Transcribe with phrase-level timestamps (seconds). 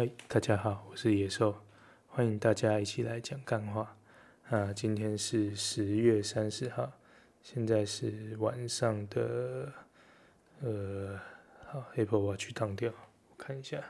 [0.00, 1.54] 嗨，大家好，我是野兽，
[2.08, 3.94] 欢迎大家一起来讲干话。
[4.48, 6.90] 啊，今天是十月三十号，
[7.42, 9.70] 现在是晚上的，
[10.62, 11.20] 呃，
[11.66, 12.90] 好，Apple Watch 当掉，
[13.28, 13.84] 我看一下，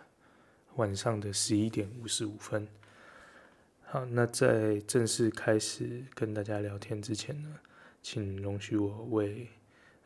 [0.74, 2.66] 晚上的十一点五十五分。
[3.84, 7.54] 好，那在正式开始跟大家聊天之前呢，
[8.02, 9.46] 请容许我为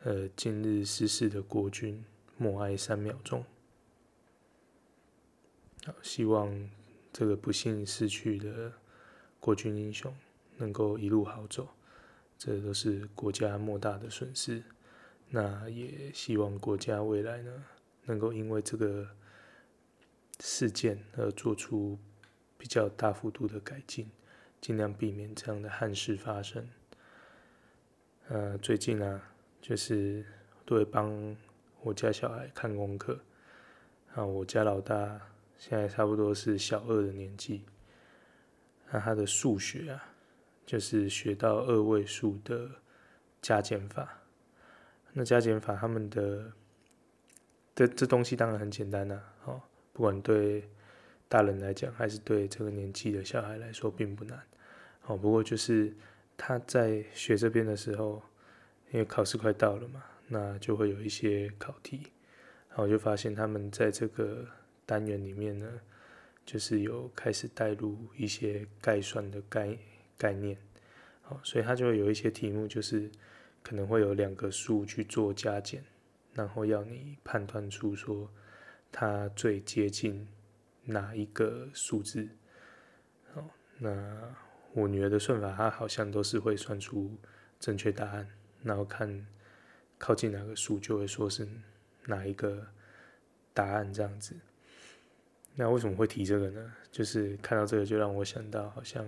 [0.03, 2.05] 呃今日逝世的国君
[2.37, 3.43] 默哀三秒钟。
[6.01, 6.69] 希望
[7.13, 8.71] 这个不幸逝去的
[9.39, 10.13] 国军英雄
[10.57, 11.67] 能够一路好走，
[12.37, 14.63] 这都是国家莫大的损失。
[15.29, 17.63] 那也希望国家未来呢，
[18.05, 19.07] 能够因为这个
[20.39, 21.97] 事件而做出
[22.57, 24.09] 比较大幅度的改进，
[24.59, 26.67] 尽量避免这样的憾事发生。
[28.27, 29.21] 呃，最近啊，
[29.61, 30.25] 就是
[30.65, 31.35] 都会帮
[31.81, 33.19] 我家小孩看功课，
[34.13, 35.21] 啊，我家老大。
[35.57, 37.63] 现在差不多是小二的年纪，
[38.91, 40.03] 那他的数学啊，
[40.65, 42.69] 就是学到二位数的
[43.41, 44.21] 加减法。
[45.13, 46.51] 那加减法他们的
[47.73, 49.61] 这这东西当然很简单呐，哦，
[49.93, 50.69] 不管对
[51.27, 54.39] 大人来讲，还是对这个年纪的小孩来说，并不难。
[55.05, 55.93] 哦，不过就是
[56.35, 58.21] 他在学这边的时候，
[58.91, 62.11] 因为考试快到了嘛，那就会有一些考题，
[62.69, 64.45] 然后就发现他们在这个。
[64.85, 65.81] 单元里面呢，
[66.45, 69.77] 就是有开始带入一些概算的概
[70.17, 70.57] 概念，
[71.23, 73.09] 好，所以它就会有一些题目，就是
[73.63, 75.83] 可能会有两个数去做加减，
[76.33, 78.29] 然后要你判断出说
[78.91, 80.27] 它最接近
[80.83, 82.29] 哪一个数字。
[83.33, 84.35] 好，那
[84.73, 87.17] 我女儿的算法，她好像都是会算出
[87.59, 88.29] 正确答案，
[88.61, 89.25] 然后看
[89.97, 91.47] 靠近哪个数就会说是
[92.05, 92.67] 哪一个
[93.53, 94.35] 答案这样子。
[95.57, 96.73] 那为什么会提这个呢？
[96.91, 99.05] 就是看到这个就让我想到，好像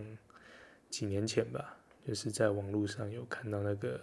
[0.90, 4.00] 几年前吧，就是在网络上有看到那个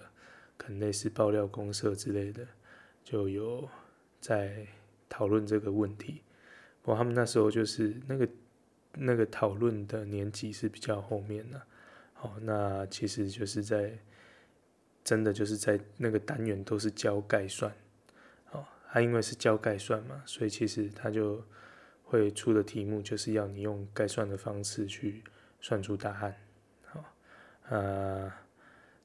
[0.58, 2.46] 可能类似爆料公社之类的，
[3.02, 3.66] 就有
[4.20, 4.66] 在
[5.08, 6.20] 讨论这个问题。
[6.82, 8.28] 不过他们那时候就是那个
[8.92, 11.62] 那个讨论的年纪是比较后面的，
[12.12, 13.98] 好，那其实就是在
[15.02, 17.72] 真的就是在那个单元都是教概算，
[18.44, 21.42] 好，他因为是教概算嘛，所以其实他就。
[22.14, 25.22] 会出的题目就是要你用概算的方式去
[25.60, 26.36] 算出答案，
[26.84, 27.04] 好，
[27.68, 28.32] 呃，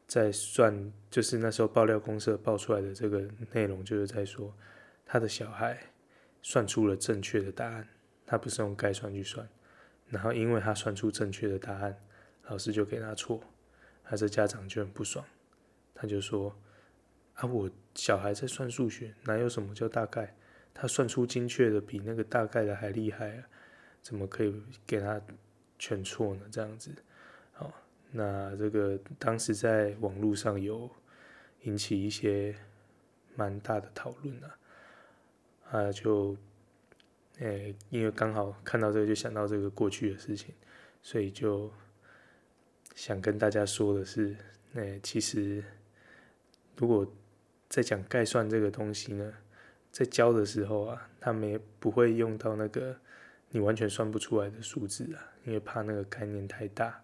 [0.05, 4.55] 在算就是那时候爆料公社爆出来的这个内容，就是在说
[5.05, 5.75] 他的小孩
[6.43, 7.87] 算出了正确的答案，
[8.27, 9.47] 他不是用概算去算，
[10.07, 11.97] 然后因为他算出正确的答案，
[12.43, 13.41] 老师就给他错，
[14.03, 15.25] 他这家长就很不爽，
[15.95, 16.55] 他就说
[17.33, 20.35] 啊，我小孩在算数学，哪有什么叫大概？
[20.73, 23.43] 他算出精确的比那个大概的还厉害啊，
[24.01, 25.21] 怎么可以给他
[25.77, 26.41] 全错呢？
[26.51, 26.91] 这样子，
[27.53, 27.73] 好，
[28.11, 30.89] 那这个当时在网络上有
[31.63, 32.55] 引起一些
[33.35, 34.59] 蛮大的讨论啊，
[35.71, 36.35] 啊，就，
[37.39, 40.53] 诶、因为刚好看到这个就想到这个过去的事情，
[41.01, 41.71] 所以就
[42.95, 44.35] 想跟大家说的是，
[44.71, 45.63] 那、其实
[46.75, 47.05] 如果
[47.69, 49.33] 在讲概算这个东西呢，
[49.91, 52.95] 在教的时候啊，他们也不会用到那个
[53.49, 57.01] 你完全算不出来的数字啊，因为怕那个概念太大，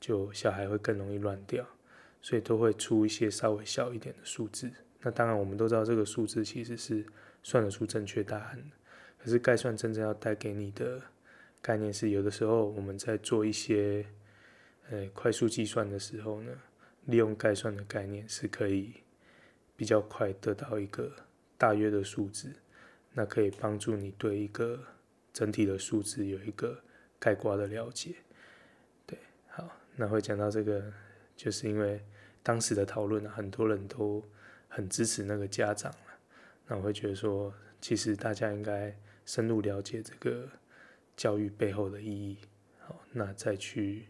[0.00, 1.64] 就小孩会更容易乱掉，
[2.20, 4.70] 所以都会出一些稍微小一点的数字。
[5.00, 7.06] 那当然，我们都知道这个数字其实是
[7.42, 8.76] 算得出正确答案的。
[9.18, 11.00] 可是概算真正要带给你的
[11.62, 14.04] 概念是，有的时候我们在做一些
[14.90, 16.52] 呃快速计算的时候呢，
[17.04, 18.94] 利用概算的概念是可以
[19.76, 21.12] 比较快得到一个。
[21.58, 22.52] 大约的数字，
[23.14, 24.84] 那可以帮助你对一个
[25.32, 26.82] 整体的数字有一个
[27.18, 28.14] 概括的了解。
[29.06, 29.18] 对，
[29.48, 30.92] 好，那会讲到这个，
[31.34, 32.04] 就是因为
[32.42, 34.22] 当时的讨论啊，很多人都
[34.68, 36.18] 很支持那个家长啊，
[36.66, 40.46] 那我会觉得说，其实大家应该深入了解这个
[41.16, 42.38] 教育背后的意义，
[42.80, 44.08] 好，那再去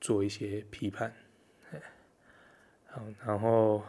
[0.00, 1.14] 做一些批判。
[2.86, 3.84] 好，然后。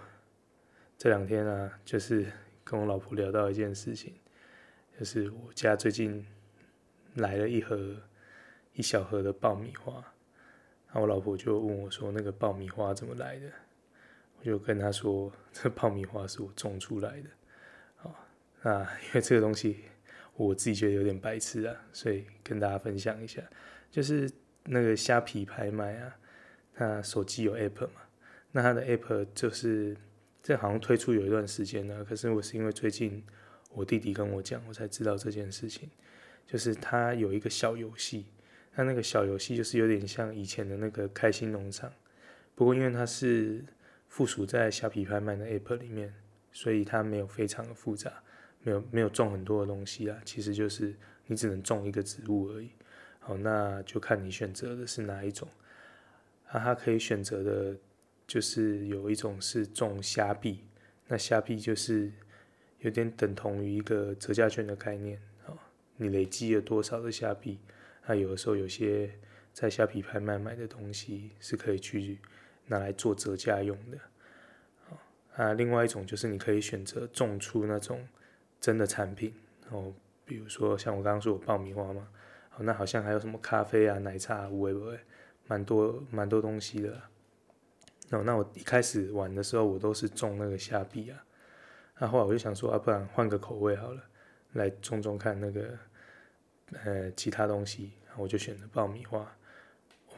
[0.98, 2.32] 这两天啊，就是
[2.66, 4.16] 跟我老婆聊到一件事情，
[4.98, 6.26] 就是我家最近
[7.14, 7.96] 来了一盒
[8.74, 9.94] 一小盒的爆米花，
[10.88, 13.52] 然后我老婆就问我说：“那个爆米花怎么来的？”
[14.40, 17.30] 我就跟她说：“这爆米花是我种出来的。”
[17.98, 18.28] 好，
[18.64, 19.82] 那因为这个东西
[20.34, 23.44] 我自己觉得有点白痴啊，所以跟大家分享一下，
[23.92, 24.28] 就是
[24.64, 26.18] 那个虾皮拍卖啊，
[26.78, 28.02] 那手机有 app 嘛，
[28.52, 29.96] 那他的 app 就是。
[30.46, 33.24] 这好像推出有一段时间了，可是我是因为最近
[33.72, 35.90] 我弟弟跟我讲，我才知道这件事情。
[36.46, 38.28] 就是他有一个小游戏，
[38.72, 41.92] 他那个小游戏就是有点像以前的那个开心农场，
[42.54, 43.66] 不过因为它是
[44.08, 46.14] 附属在虾皮拍卖的 App 里面，
[46.52, 48.14] 所以它没有非常的复杂，
[48.62, 50.96] 没有没有种很多的东西啊，其实就是
[51.26, 52.70] 你只能种一个植物而已。
[53.18, 55.50] 好，那就看你选择的是哪一种。
[56.50, 57.76] 啊，它可以选择的，
[58.28, 60.64] 就是有一种是种虾币，
[61.08, 62.12] 那虾币就是
[62.80, 65.54] 有点等同于一个折价券的概念啊。
[65.98, 67.60] 你累积了多少的虾币？
[68.08, 69.12] 那有的时候有些
[69.54, 72.20] 在虾皮拍卖买的东西是可以去
[72.68, 73.98] 拿来做折价用的。
[75.36, 78.08] 啊，另外一种就是你可以选择种出那种
[78.62, 79.34] 真的产品，
[79.70, 79.94] 哦，
[80.24, 82.08] 比如说像我刚刚说有爆米花嘛，
[82.56, 85.00] 哦，那好像还有什么咖啡啊、奶茶啊，会不会？
[85.48, 87.02] 蛮多蛮多东西的。
[88.12, 91.24] 哦，那我一开始玩的时候，我都是种那个虾币啊。
[91.98, 94.02] 那后来我就想说，啊，不然换个口味好了。
[94.54, 95.78] 来种种看那个，
[96.86, 99.20] 呃，其他东西，我就选择爆米花。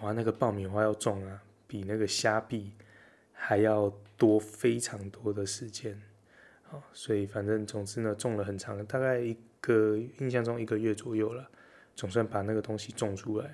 [0.02, 2.72] 哇，那个爆米花要种啊，比那个虾币
[3.34, 6.00] 还要多非常多的时间。
[6.64, 11.50] 好，所以反正总之呢，种了很长，大概一个印象中一个月左右了，
[11.96, 13.54] 总算把那个东西种出来了。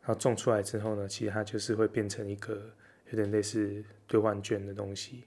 [0.00, 2.68] 然后种出来之后呢，其实它就是会变成一个
[3.12, 5.24] 有点类似兑换券的东西。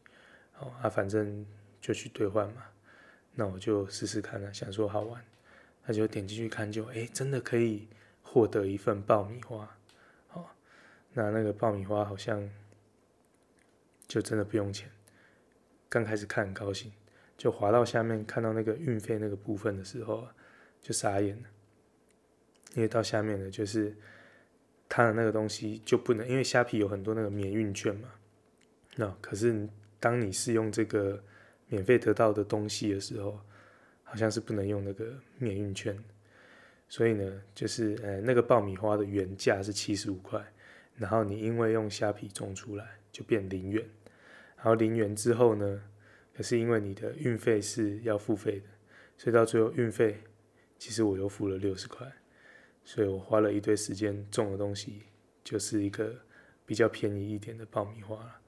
[0.59, 1.45] 哦啊，反正
[1.79, 2.63] 就去兑换嘛。
[3.33, 5.21] 那我就试试看了，想说好玩，
[5.85, 7.87] 那就点进去看就，就、欸、哎，真的可以
[8.21, 9.77] 获得一份爆米花，
[10.31, 10.45] 哦，
[11.11, 12.49] 那那个爆米花好像
[14.07, 14.89] 就真的不用钱。
[15.89, 16.91] 刚开始看很高兴，
[17.37, 20.25] 就滑到下面看到那个运费那个部分的时候，
[20.81, 21.49] 就傻眼了，
[22.75, 23.93] 因为到下面的就是
[24.89, 28.09] 他的那个东西就不能，因为虾皮有很多那个免运券嘛，
[28.95, 29.67] 那可是
[29.99, 31.23] 当你是用这个。
[31.67, 33.39] 免费得到的东西的时候，
[34.03, 35.97] 好像是不能用那个免运券，
[36.87, 40.39] 所以呢，就是呃那个爆米花的原价是七十五块，
[40.95, 43.83] 然后你因为用虾皮种出来就变零元，
[44.57, 45.81] 然后零元之后呢，
[46.35, 48.67] 可是因为你的运费是要付费的，
[49.17, 50.21] 所以到最后运费
[50.77, 52.05] 其实我又付了六十块，
[52.85, 55.01] 所以我花了一堆时间种的东西
[55.43, 56.15] 就是一个
[56.65, 58.39] 比较便宜一点的爆米花了，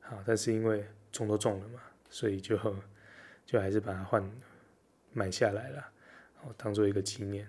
[0.00, 1.82] 好，但是因为种都种了嘛。
[2.12, 2.58] 所以就
[3.46, 4.28] 就还是把它换
[5.12, 5.76] 买下来了，
[6.34, 7.46] 然后当做一个纪念。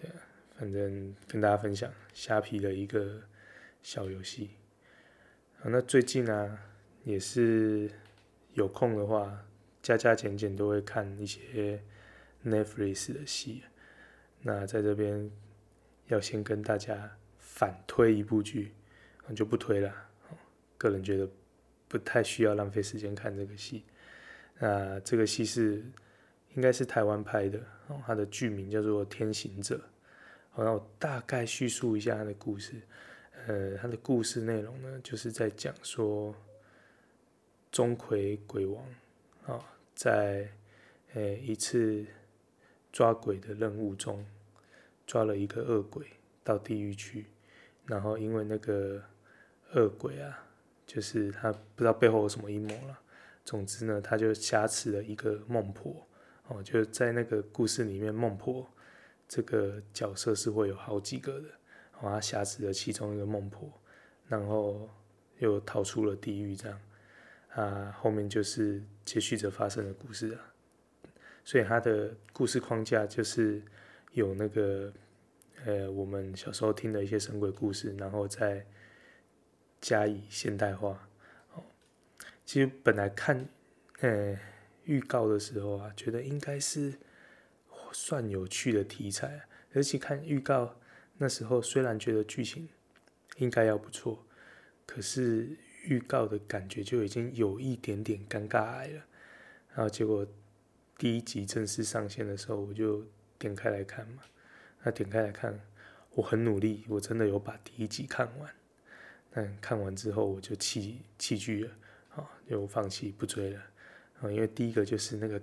[0.00, 0.10] 对，
[0.58, 3.20] 反正跟大家分享虾皮的一个
[3.82, 4.52] 小游戏。
[5.60, 6.58] 啊，那最近啊，
[7.04, 7.90] 也是
[8.54, 9.44] 有空的话，
[9.82, 11.82] 加加减减都会看一些
[12.42, 13.64] Netflix 的戏。
[14.40, 15.30] 那在这边
[16.06, 18.72] 要先跟大家反推一部剧，
[19.34, 19.94] 就不推了。
[20.76, 21.28] 个人觉得。
[21.86, 23.84] 不太需要浪费时间看这个戏，
[24.58, 25.80] 那这个戏是
[26.54, 27.60] 应该是台湾拍的，
[28.04, 29.76] 它的剧名叫做《天行者》，
[30.50, 32.82] 好，那我大概叙述一下它的故事，
[33.46, 36.34] 呃，它的故事内容呢，就是在讲说
[37.70, 38.84] 钟馗鬼王
[39.46, 39.64] 啊，
[39.94, 40.48] 在
[41.12, 42.04] 呃一次
[42.90, 44.26] 抓鬼的任务中，
[45.06, 46.06] 抓了一个恶鬼
[46.42, 47.26] 到地狱去，
[47.86, 49.02] 然后因为那个
[49.72, 50.40] 恶鬼啊。
[50.86, 53.00] 就是他不知道背后有什么阴谋了。
[53.42, 56.06] 总之呢，他就挟持了一个孟婆
[56.46, 58.70] 哦，就在那个故事里面，孟婆
[59.26, 61.48] 这个角色是会有好几个的。
[62.00, 63.72] 哦，他挟持了其中一个孟婆，
[64.28, 64.90] 然后
[65.38, 66.78] 又逃出了地狱，这样
[67.54, 70.52] 啊，后面就是接续着发生的故事啊。
[71.44, 73.62] 所以他的故事框架就是
[74.14, 74.90] 有那个
[75.64, 78.66] 呃，我们小时候听的一些神鬼故事，然后再。
[79.80, 81.10] 加以现代化，
[81.52, 81.62] 哦，
[82.46, 83.46] 其实本来看，
[84.00, 84.34] 呃，
[84.84, 86.94] 预告的时候啊，觉得应该是
[87.92, 90.80] 算有趣的题材，而且看预告
[91.18, 92.66] 那时候，虽然觉得剧情
[93.36, 94.24] 应该要不错，
[94.86, 99.04] 可是预告的感觉就已经有一点点尴尬癌了。
[99.74, 100.26] 然后结果
[100.96, 103.04] 第一集正式上线的时候，我就
[103.44, 104.22] 点开来看嘛。
[104.82, 105.60] 那点开来看，
[106.12, 108.54] 我很努力，我真的有把第一集看完。
[109.30, 111.70] 但看完之后我就弃弃剧了，
[112.16, 113.60] 啊，就放弃不追了，
[114.20, 115.40] 啊，因为第一个就是那个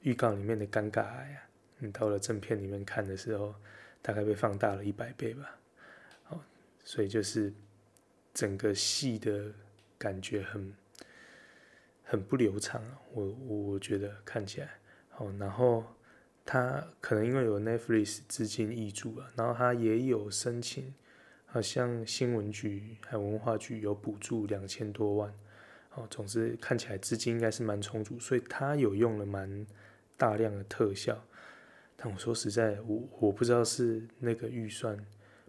[0.00, 1.42] 预告里面的尴尬呀，
[1.78, 3.54] 你到了正片里面看的时候，
[4.00, 5.58] 大概被放大了一百倍吧，
[6.24, 6.42] 好，
[6.84, 7.52] 所以就是
[8.32, 9.52] 整个戏的
[9.98, 10.74] 感觉很
[12.02, 14.70] 很不流畅，我我觉得看起来，
[15.10, 15.84] 好，然后
[16.44, 20.92] 他可能因为有 Netflix 资金挹注了，然后他也有申请。
[21.44, 25.30] 好像新闻局还有文化局有补助两千多万，
[25.94, 29.66] 哦，总之看起来资金应该是蛮充足，所以他有用了蛮
[30.16, 31.22] 大量的特效，
[31.94, 34.98] 但我说实在，我我不知道是那个预算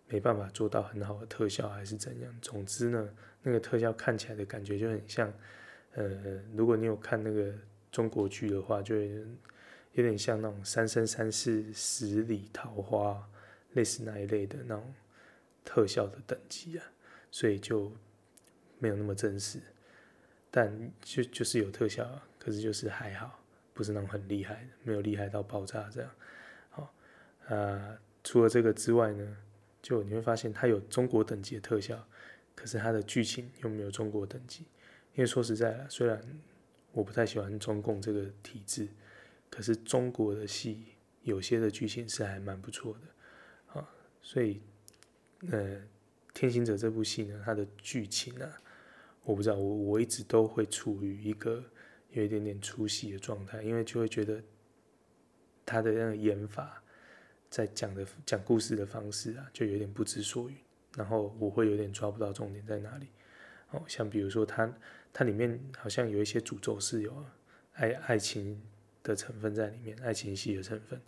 [0.10, 2.36] 没办法做到很好的特效，还是怎样。
[2.42, 3.10] 总之呢，
[3.42, 5.32] 那个特效看起来的感觉就很像，
[5.94, 6.04] 呃，
[6.54, 7.54] 如果你有看那个
[7.94, 8.94] 中国剧的话，就
[9.94, 13.28] 有点像那种《三生三世十里桃花》
[13.76, 14.94] 类似那一类的那种
[15.64, 16.86] 特效的等级啊，
[17.32, 17.92] 所以就
[18.80, 19.60] 没有那么真实。
[20.52, 26.12] 但就就是有特效，啊可是就是还好，不是那种很厉害的，没有厉害到爆炸这样。
[27.48, 29.38] 啊，除了这个之外呢，
[29.82, 32.08] 就你会发现它有中国等级的特效，
[32.56, 34.66] 可是它的剧情又没有中国等级。
[35.14, 36.22] 因为说实在的，虽然
[36.92, 38.88] 我不太喜欢中共这个体制，
[39.54, 40.86] 可是中国的戏
[41.22, 43.88] 有些的剧情是还蛮不错的啊。
[44.22, 44.62] 所以，
[45.52, 45.78] 呃，
[46.34, 48.62] 《天行者》这部戏呢，它的剧情啊，
[49.24, 51.64] 我不知道，我我一直都会处于一个
[52.10, 54.42] 有一点点出戏的状态，因为就会觉得
[55.64, 56.80] 他的那个演法。
[57.50, 60.56] 在讲的讲故事的方式啊，就有点不知所云，
[60.98, 63.06] 然后我会有点抓不到重点在哪里。
[63.70, 64.74] 哦，像比如说它
[65.14, 67.24] 它里面好像有一些诅咒是有
[67.74, 68.60] 爱爱情
[69.04, 71.00] 的成分在里面，爱情戏的成分。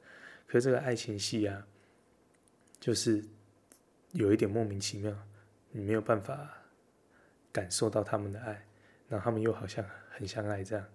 [0.46, 1.66] 可是这个爱情戏啊，
[2.80, 3.24] 就是
[4.12, 5.18] 有一点莫名其妙，
[5.72, 6.52] 你没有办法
[7.52, 8.66] 感受到他们的爱，
[9.08, 10.86] 然后他们又好像很相爱这样。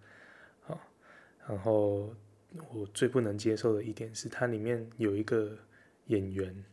[0.61, 0.81] 好，
[1.49, 2.15] 然后。
[2.73, 5.57] 我最不能接受的一点是，它里面有一个
[6.07, 6.65] 演员，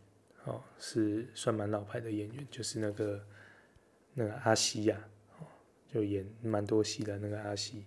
[0.46, 3.24] 哦，是算蛮老牌的演员，就是那个
[4.16, 5.00] 那个阿西呀，
[5.38, 5.46] 哦，
[5.94, 7.86] 就演蛮多戏的那个阿西，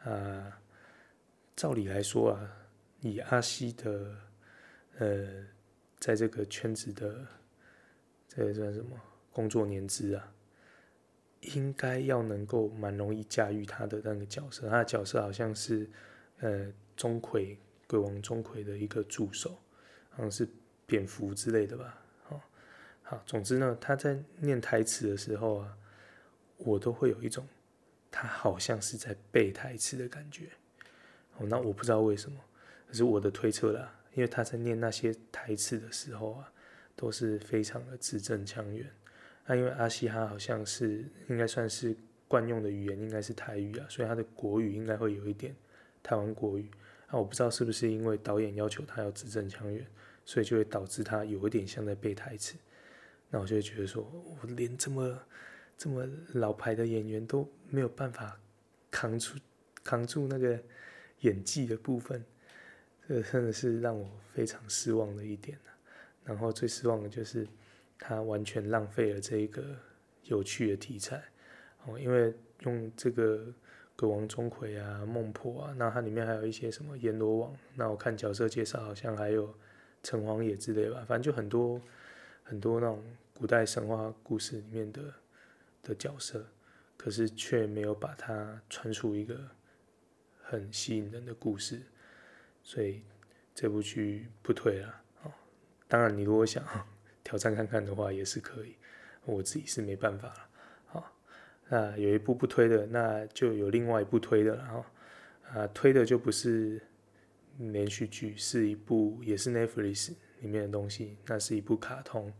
[0.00, 0.60] 啊，
[1.60, 2.56] 照理来说啊，
[3.02, 4.16] 以阿西的，
[4.96, 5.46] 呃，
[5.98, 7.26] 在这个圈子的，
[8.26, 8.98] 这个算什么
[9.30, 10.32] 工作年资啊，
[11.42, 15.86] 应该要能够蛮容易驾驭他的那个角色，他的角色好像是，
[16.38, 16.72] 呃。
[16.96, 19.58] 钟馗，鬼王钟馗的一个助手，
[20.10, 20.48] 好像是
[20.84, 22.02] 蝙蝠之类的吧。
[22.24, 22.40] 好，
[23.02, 25.78] 好，总之呢，他在念台词的时候啊，
[26.56, 27.46] 我都会有一种
[28.10, 30.50] 他好像是在背台词的感觉。
[31.46, 32.38] 那我不知道为什么，
[32.88, 36.52] 可是我的推测啦，因为他在念那些台词的时候啊，
[36.96, 38.86] 都是非常的字正腔圆。
[39.46, 41.96] 那因为阿西哈好像是应该算是
[42.28, 45.54] 惯用的语言，应该是台语啊，所以他的国语应该会有一点
[46.02, 46.70] 台湾国语。
[47.10, 49.84] 那、我不知道是不是因为导演要求他要字正腔圆，
[50.24, 52.56] 所以就会导致他有一点像在背台词。
[53.30, 54.02] 那我就会觉得说，
[54.40, 55.18] 我连这么
[55.76, 58.38] 这么老牌的演员都没有办法
[58.90, 59.34] 扛住
[59.82, 60.60] 扛住那个
[61.20, 62.24] 演技的部分，
[63.08, 65.58] 这真的是让我非常失望的一点。
[66.24, 67.46] 然后最失望的就是
[67.98, 69.62] 他完全浪费了这一个
[70.24, 71.22] 有趣的题材，
[71.86, 73.52] 哦，因为用这个。
[73.96, 79.54] 鬼王钟馗啊，孟婆啊，那它里面还有一些什么阎罗王，那我看角色介绍好像还有
[80.02, 81.78] 城隍爷之类吧，反正就很多
[82.42, 85.02] 很多那种古代神话故事里面的
[85.82, 86.42] 的角色，
[86.96, 89.38] 可是却没有把它穿出一个
[90.50, 91.80] 很吸引人的故事，
[92.64, 93.02] 所以
[93.54, 95.02] 这部剧不推了。
[95.22, 95.32] 哦，
[95.86, 96.64] 当然你如果想
[97.22, 98.74] 挑战看看的话也是可以，
[99.24, 100.46] 我自己是没办法了。
[101.70, 104.86] 啊，有一部不推的，那就有另外一部推的了哈。
[105.54, 106.82] 啊，推的就不是
[107.58, 112.32] 连续剧，是一部也是 Netflix 里面的东西，那是一部卡通。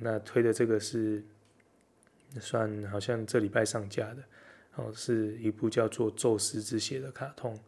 [0.00, 1.22] 那推的这个是
[2.40, 4.24] 算好像这礼拜上架的，
[4.76, 7.58] 哦，是一部叫做《宙斯之血》的卡通。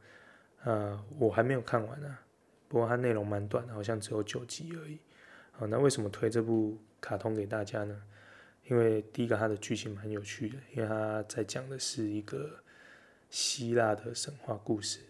[0.63, 2.21] 啊，我还没有看完啊，
[2.69, 4.99] 不过它内容蛮短的，好像只有九集而已。
[5.53, 8.03] 好，那为什么推这部卡通给大家呢？
[8.67, 12.51] 因为第一个，它的剧情蛮有趣的，因为它在讲的是一个
[13.31, 15.01] 希腊的神话故事。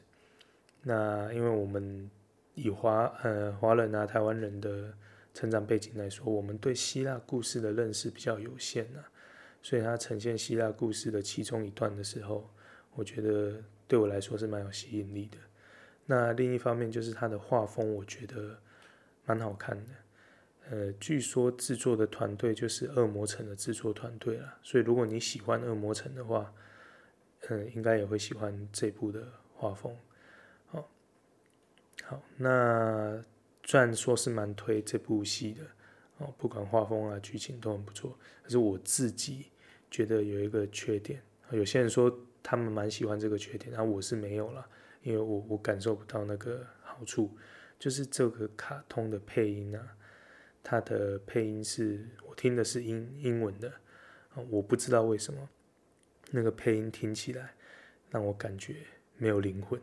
[0.83, 2.09] 那因为我们
[2.55, 4.95] 以华呃华人啊台湾人的
[5.35, 9.11] 成长背景来说，我们对希腊故事的认识比较有限呐、啊，
[9.63, 12.49] 所以它呈现希腊故事的其中一段的时候，
[12.95, 15.39] 我觉得对我来说是蛮有吸引力的。
[16.07, 18.59] 那另一方面就是它的画风，我觉得
[19.25, 19.93] 蛮好看的。
[20.71, 26.53] 呃，据说制作的团队就是《恶魔城》的制作团队啦，所以如果你喜欢《恶魔城》的话，
[27.49, 29.97] 嗯、应该也会喜欢这部的画风。
[30.67, 30.91] 好，
[32.05, 33.23] 好，那
[33.65, 35.63] 虽然说是蛮推这部戏的，
[36.19, 39.47] 哦，不管画风啊、剧情都很不错，可是我自己
[39.91, 44.69] 觉得有一个缺点，有些人说他们蛮喜欢这个缺点，然后我是没有啦，
[45.03, 47.31] 因为我我感受不到那个好处，
[47.79, 49.95] 就是这个卡通的配音啊。
[50.61, 53.73] 它的配音是我听的是英英文的，
[54.51, 55.49] 我不知道为什么
[56.31, 57.55] 那个配音听起来
[58.11, 58.77] 让我感觉
[59.17, 59.81] 没有灵魂，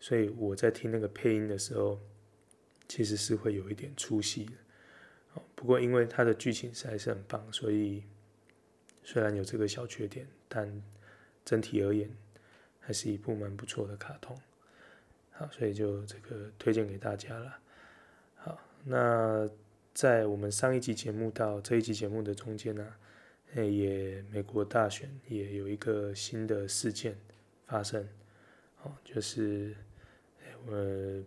[0.00, 2.00] 所以我在听那个配音的时候，
[2.88, 4.52] 其实是会有一点出戏的。
[5.54, 8.02] 不过因为它的剧情实在是很棒，所以
[9.04, 10.82] 虽然有这个小缺点，但
[11.44, 12.10] 整体而言
[12.80, 14.36] 还是一部蛮不错的卡通。
[15.30, 17.58] 好，所以就这个推荐给大家了。
[18.36, 19.48] 好，那
[19.94, 22.94] 在我们上一集节目到这一集节目的中间呢，
[23.54, 27.16] 也美国大选也有一个新的事件
[27.66, 28.06] 发生，
[28.82, 29.74] 哦，就是
[30.66, 31.22] 呃，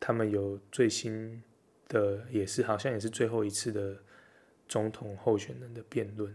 [0.00, 1.42] 他们有最新
[1.88, 3.96] 的，也是好像也是最后一次的
[4.68, 6.34] 总统候选人的辩论。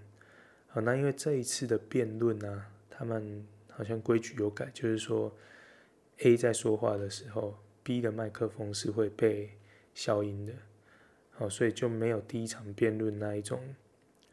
[0.68, 5.34] 好，那因为这一次的辩论呢，他们好像规矩有改，就是说。
[6.22, 9.52] A 在说话的时候，B 的麦克风是会被
[9.94, 10.52] 消音的，
[11.32, 13.74] 好，所以就没有第一场辩论那一种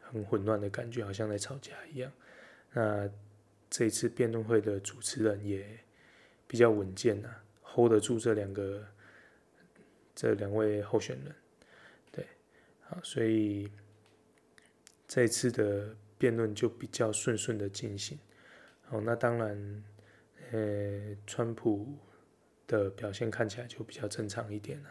[0.01, 2.11] 很混乱的感觉，好像在吵架一样。
[2.73, 3.09] 那
[3.69, 5.65] 这一次辩论会的主持人也
[6.45, 7.29] 比较稳健呐
[7.63, 8.85] ，hold 得住这两个
[10.17, 11.35] 这两位候选人，
[12.11, 12.25] 对，
[12.81, 13.71] 好，所以
[15.07, 18.17] 这一次的辩论就比较顺顺的进行。
[18.89, 19.83] 好，那当然。
[20.53, 21.85] 呃，川普
[22.67, 24.89] 的表现看起来就比较正常一点了。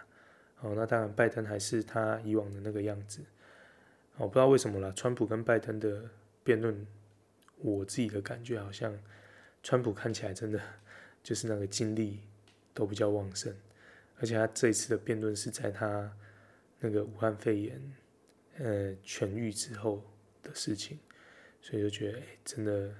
[0.60, 3.24] 哦，那当然，拜登还是他以往的那个样子。
[4.18, 6.10] 我不知道为什么啦，川普跟拜登的
[6.44, 6.86] 辩论，
[7.56, 8.94] 我自己的感觉好像，
[9.62, 10.60] 川普看起来真的
[11.24, 12.20] 就是那个精力
[12.74, 13.56] 都比较旺盛，
[14.18, 16.10] 而且他这一次的辩论是在他
[16.80, 17.92] 那个武汉肺炎
[18.58, 20.02] 呃痊愈之后
[20.42, 20.98] 的事情，
[21.60, 22.94] 所以就觉得，欸，真的，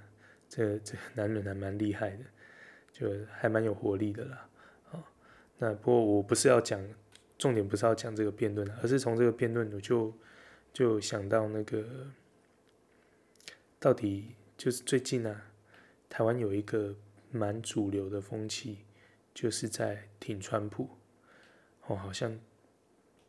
[0.47, 2.23] 这这男人还蛮厉害的。
[2.93, 4.49] 就还蛮有活力的啦，
[4.89, 5.05] 啊，
[5.59, 6.83] 那不过我不是要讲，
[7.37, 10.11] 重点不是要讲这个辩论，而是从这个辩论我就
[10.73, 12.07] 就想到那个，
[13.79, 15.51] 到底就是最近啊，
[16.09, 16.95] 台湾有一个
[17.29, 18.79] 蛮主流的风气，
[19.31, 20.89] 就是在挺川普，
[21.87, 22.37] 哦，好像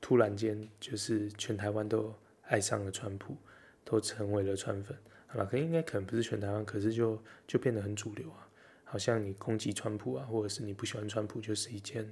[0.00, 3.36] 突然间就是全台湾都爱上了川普，
[3.84, 8.48] 都成为了川粉，好了，可应该可能不是全台湾，可是就就变得很主流啊。
[8.84, 12.10] 好像你攻击川普啊，或者是你不喜欢川普，就是一件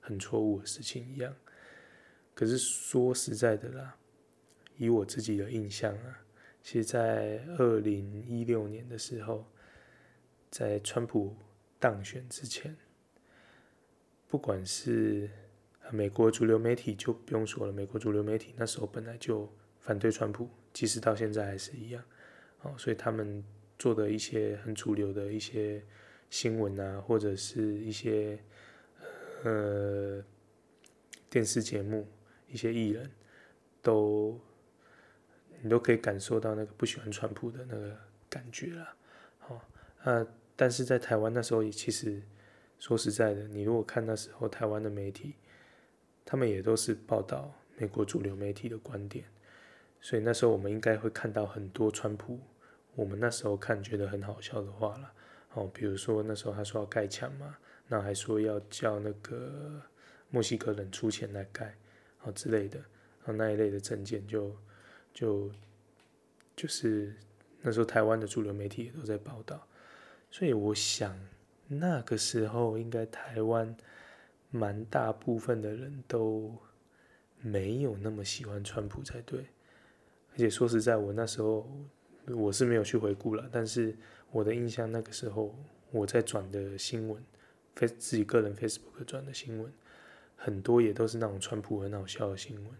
[0.00, 1.34] 很错误的事情一样。
[2.34, 3.96] 可是说实在的啦，
[4.76, 6.24] 以我自己的印象啊，
[6.62, 9.44] 其实，在二零一六年的时候，
[10.50, 11.36] 在川普
[11.78, 12.76] 当选之前，
[14.28, 15.28] 不管是
[15.90, 22.02] 美国主流媒体就不用说了，美国主流媒体那时候本来就反对川普，即使到现在还是一样。
[22.62, 23.44] 哦，所以他们
[23.78, 25.82] 做的一些很主流的一些。
[26.30, 28.36] 新闻啊，或者是一些
[29.44, 30.20] 呃
[31.30, 32.08] 电视节目，
[32.48, 33.08] 一些艺人，
[33.80, 34.36] 都
[35.62, 37.96] 你都可以感受到那个不喜欢川普的那个
[38.28, 38.96] 感觉啦。
[39.38, 39.64] 好，
[40.02, 42.20] 那，但是在台湾那时候也其实
[42.80, 45.36] 说实在的，你如果看那时候台湾的媒体，
[46.24, 49.24] 他们也都是报道美国主流媒体的观点，
[50.00, 52.38] 所以那时候我们应该会看到很多川普，
[52.94, 55.12] 我们那时候看觉得很好笑的话了。
[55.54, 57.56] 哦，比如说那时候他说要盖墙嘛，
[57.86, 59.80] 那还说要叫那个
[60.30, 61.74] 墨西哥人出钱来盖，
[62.22, 62.80] 哦之类的，
[63.24, 64.56] 哦那一类的政见就
[65.12, 65.50] 就
[66.56, 67.14] 就是
[67.62, 69.64] 那时候台湾的主流媒体也都在报道，
[70.30, 71.16] 所以我想
[71.68, 73.76] 那个时候应该台湾
[74.54, 76.54] 蛮大部分的人都
[77.40, 79.40] 没有那么喜欢川普才对，
[80.32, 81.68] 而且说实在，我那时候
[82.28, 83.96] 我是没有去回顾了，但是。
[84.34, 85.56] 我的印象，那个时候
[85.92, 87.22] 我在转的新闻
[87.76, 89.72] 非自己个人 Facebook 转的新闻，
[90.34, 92.74] 很多也都是那种川普很好笑的新闻。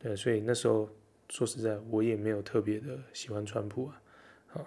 [0.00, 0.90] 对，所以那时候
[1.28, 4.02] 说实在，我也没有特别的喜欢川普啊。
[4.48, 4.66] 好，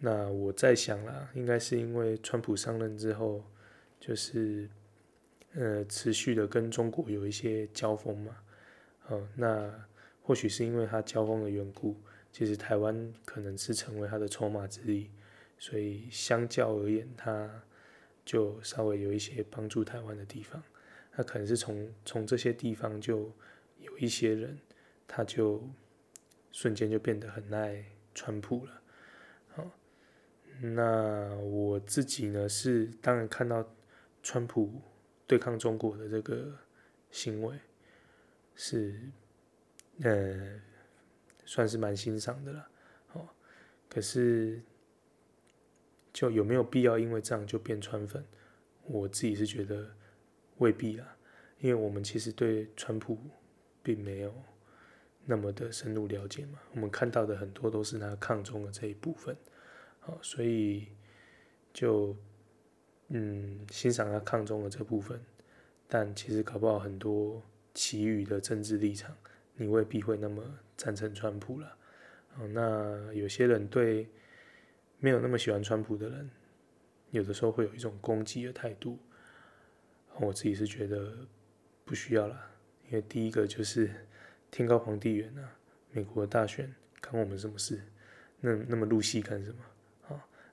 [0.00, 3.44] 那我在想啦，应该是因为川普上任之后，
[4.00, 4.68] 就是
[5.56, 8.36] 呃持续的跟中国有一些交锋嘛。
[9.00, 9.72] 好，那
[10.22, 11.96] 或许是因为他交锋的缘故。
[12.32, 15.08] 其实台湾可能是成为他的筹码之一，
[15.58, 17.50] 所以相较而言，他
[18.26, 20.62] 就稍微有一些帮助台湾的地方。
[21.12, 23.32] 他可能是从从这些地方就
[23.80, 24.58] 有一些人，
[25.08, 25.66] 他就
[26.52, 27.82] 瞬间就变得很爱
[28.14, 28.82] 川普了。
[29.54, 29.70] 好，
[30.60, 33.66] 那我自己呢是当然看到
[34.22, 34.78] 川普
[35.26, 36.56] 对抗中国的这个
[37.10, 37.58] 行为
[38.54, 39.00] 是，
[40.02, 40.60] 呃。
[41.48, 42.68] 算是蛮欣赏的了，
[43.12, 43.28] 哦，
[43.88, 44.60] 可是
[46.12, 48.26] 就有没有必要因为这样就变川粉？
[48.82, 49.88] 我自己是觉得
[50.56, 51.16] 未必啊，
[51.60, 53.16] 因为我们其实对川普
[53.80, 54.34] 并没有
[55.24, 59.36] 那么的深入了解嘛，我们看到的很多都是他抗中的这一部分，
[60.06, 60.88] 哦，所以
[61.72, 62.16] 就
[63.08, 65.20] 嗯欣赏他抗中的这部分，
[65.86, 67.42] 但其实搞不好很多
[67.72, 69.16] 其余的政治立场，
[69.54, 70.42] 你未必会那么
[70.76, 71.76] 赞成川普了。
[72.36, 74.08] 哦，那有些人对
[74.98, 76.30] 没有那么喜欢川普的人，
[77.10, 78.98] 有的时候会有一种攻击的态度。
[80.18, 81.14] 我自己是觉得
[81.84, 82.50] 不需要啦，
[82.88, 83.90] 因为第一个就是
[84.50, 85.56] 天高皇帝远啊，
[85.92, 87.80] 美国大选关我们什么事？
[88.40, 89.58] 那那么入戏干什么？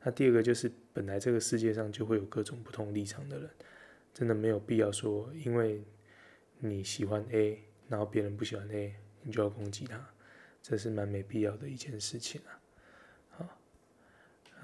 [0.04, 3.50] 那第二个就是本来这个世界上就会有各种不同立场的人，
[4.14, 5.82] 真的没有必要说，因为
[6.60, 10.10] 你喜欢 A，然后别人不喜欢 A，你就要攻击他。
[10.62, 12.60] 这是蛮没必要的一件事情啊！
[13.32, 13.60] 好，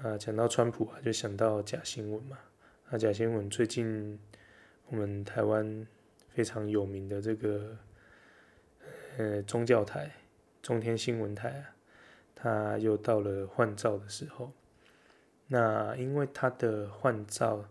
[0.02, 2.38] 啊，讲到川普啊，就想到假新闻嘛。
[2.88, 4.18] 那，假新闻最近
[4.88, 5.86] 我们台湾
[6.28, 7.76] 非常有名的这个
[9.18, 10.10] 呃宗教台
[10.62, 11.76] 中天新闻台啊，
[12.34, 14.52] 它又到了换照的时候。
[15.50, 17.68] 那因为他的换照，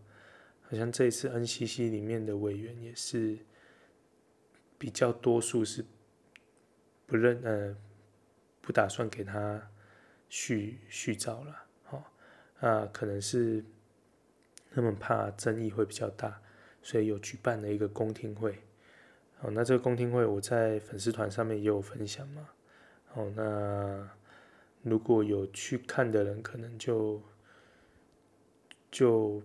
[0.70, 3.40] 好像这一次 NCC 里面的委员也是
[4.78, 5.84] 比较多数是
[7.08, 7.76] 不认呃。
[8.62, 9.68] 不打算给他
[10.28, 12.04] 续续照了，哦，
[12.60, 13.66] 啊，可能是
[14.70, 16.40] 他们怕争议会比较大，
[16.80, 18.60] 所以有举办了一个公听会，
[19.40, 22.50] 哦，那这个公听会我在粉丝团上面也有分享嘛，
[23.16, 24.08] 哦，那
[24.84, 27.20] 如果有去看的人，可能就
[28.92, 29.42] 就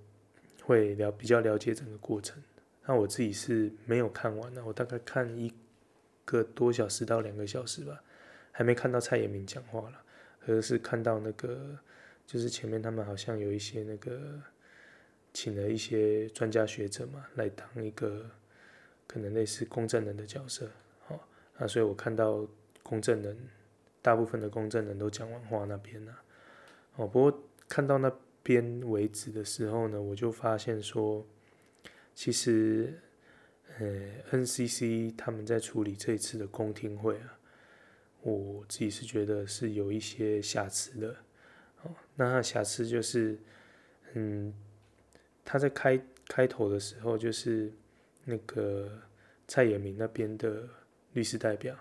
[0.62, 2.42] 会了比较了解整个过程，
[2.86, 5.52] 那我自己是没有看完的，我大概看一
[6.24, 8.02] 个多小时到两个小时吧。
[8.56, 10.00] 还没看到蔡衍明讲话了，
[10.46, 11.76] 而是看到那个，
[12.24, 14.40] 就是前面他们好像有一些那个，
[15.32, 18.30] 请了一些专家学者嘛，来当一个
[19.08, 21.26] 可能类似公证人的角色，好，
[21.58, 22.46] 啊，所以我看到
[22.84, 23.36] 公证人，
[24.00, 26.16] 大部分的公证人都讲完话那边了，
[26.94, 28.08] 哦，不过看到那
[28.44, 31.26] 边为止的时候呢，我就发现说，
[32.14, 32.96] 其实，
[33.80, 37.36] 呃，NCC 他们在处理这一次的公听会啊。
[38.22, 41.16] 我自己是觉得是有一些瑕疵的，
[41.82, 43.38] 哦，那瑕疵就是，
[44.12, 44.54] 嗯，
[45.44, 47.70] 他在开开头的时候，就是
[48.24, 48.90] 那个
[49.46, 50.66] 蔡衍明那边的
[51.12, 51.76] 律师代表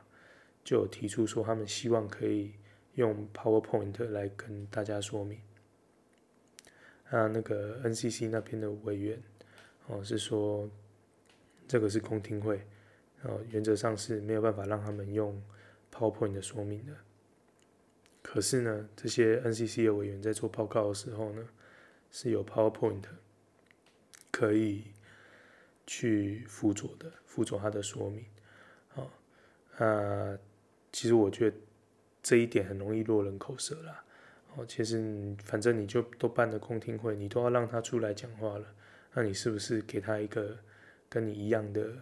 [0.66, 2.54] 就有提出说，他们希望可以
[2.96, 5.40] 用 PowerPoint 来跟大家说明，
[7.16, 9.22] 啊，那个 NCC 那边的委员
[9.88, 10.70] 哦是说，
[11.68, 12.62] 这个是公听会，
[13.24, 15.42] 哦，原则上是没有办法让他们用。
[15.96, 16.94] PowerPoint 的说明的，
[18.24, 21.48] 可是呢，这些 NCC 的委员在做报告的时候呢，
[22.10, 23.04] 是有 PowerPoint
[24.32, 24.86] 可以
[25.86, 28.26] 去辅佐的，辅佐他的说明。
[28.96, 30.40] 啊，啊，
[30.92, 31.58] 其实我觉得
[32.24, 34.03] 这一点很容易落人口舌啦。
[34.56, 38.66] 哦，其实反正你就都办了公听会，你都要让他出来讲话了，
[39.14, 40.58] 那你是不是给他一个
[41.10, 41.94] 跟你一样的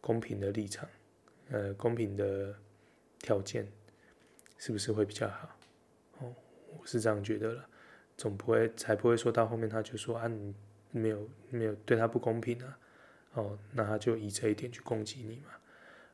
[0.00, 0.88] 公平的立场？
[1.50, 2.54] 呃，公平的。
[3.22, 3.70] 条件
[4.56, 5.58] 是不是会比较好？
[6.20, 6.34] 哦，
[6.78, 7.68] 我是这样觉得了，
[8.16, 10.54] 总不会才不会说到后面他就说啊，你
[10.90, 12.78] 没有没有对他不公平啊，
[13.34, 15.50] 哦，那他就以这一点去攻击你嘛。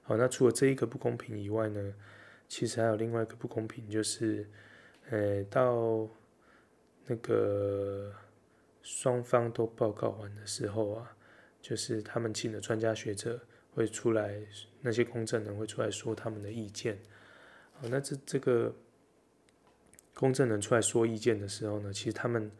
[0.03, 1.95] 好，那除了这一个不公平以外呢，
[2.49, 4.51] 其实还有另外一个不公平，就是，
[5.11, 6.09] 呃，到
[7.07, 8.13] 那个
[8.83, 11.17] 双方都报告完的时候啊，
[11.61, 13.41] 就是他们请的专家学者。
[13.77, 14.41] 会出来，
[14.81, 16.99] 那些公证人会出来说他们的意见。
[17.75, 18.75] 好，那这这个
[20.15, 22.51] 公证人出来说意见的时候呢，其实他们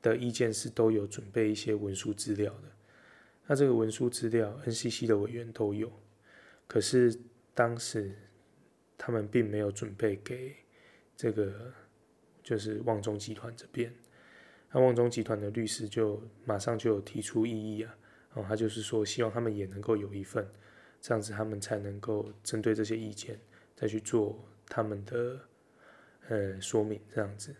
[0.00, 2.68] 的意见是都有准备一些文书资料的。
[3.48, 5.90] 那这个文书资料，NCC 的委员都有，
[6.68, 7.12] 可是
[7.52, 8.14] 当时
[8.96, 10.54] 他们并没有准备给
[11.20, 11.70] 这个
[12.42, 13.92] 就是旺中集团这边。
[14.70, 17.94] 那旺中集团的律师就马上就有提出异议啊。
[18.32, 20.48] 哦，他就是说，希望他们也能够有一份，
[20.98, 23.38] 这样子他们才能够针对这些意见
[23.76, 25.38] 再去做他们的
[26.28, 27.54] 呃说明，这样子。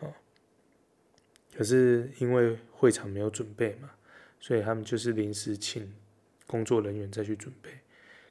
[0.00, 0.10] 哦，
[1.54, 3.90] 可是因为会场没有准备嘛，
[4.40, 5.92] 所以他们就是临时请
[6.46, 7.68] 工作人员再去准备。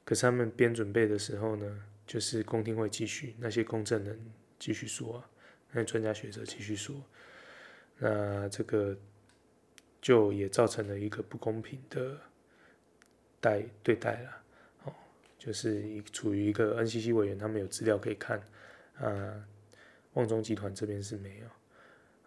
[0.04, 4.18] 可是他们边准备的时候呢，就是公听会继续，那些公证人
[4.64, 5.30] 继续说啊，
[5.72, 6.94] 那专家学者继续说，
[7.98, 8.96] 那这个。
[10.04, 12.20] 就也造成了一个不公平的
[13.40, 14.42] 待对待了，
[14.84, 14.92] 哦，
[15.38, 18.38] 就是一处于一个 NCC 委员，他们有资料可以看，
[18.98, 19.48] 啊，
[20.12, 21.46] 旺中集团这边是没有，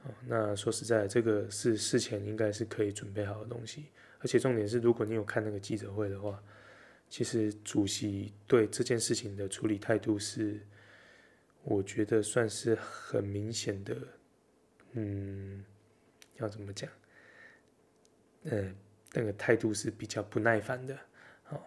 [0.06, 3.86] 哦，那说实在，这个是事前应该是可以准备好的东西，
[4.22, 6.42] 而且重点是，如果你有看那个记者会的话，
[7.08, 10.60] 其实主席对这件事情的处理态度是，
[11.70, 13.94] 我觉得算是很明显的，
[14.94, 15.66] 嗯，
[16.38, 16.90] 要怎么讲？
[18.44, 18.74] 嗯，
[19.12, 20.98] 那个态度是比较不耐烦的，
[21.50, 21.60] 哦，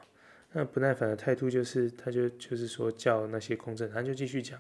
[0.52, 4.58] 那不耐烦的态度就是，他就就是说叫那些公证，他就继续讲，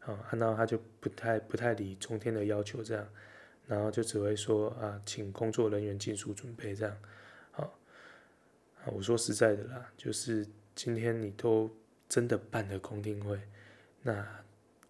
[0.00, 3.08] 啊，然后他就不太不太理中天的要求这样，
[3.68, 6.96] 然后就只会说啊，请工作人员尽速准备这样，
[7.52, 7.78] 好，
[8.82, 11.70] 啊，我说实在的啦，就是今天你都
[12.08, 13.40] 真的办了公听会，
[14.02, 14.26] 那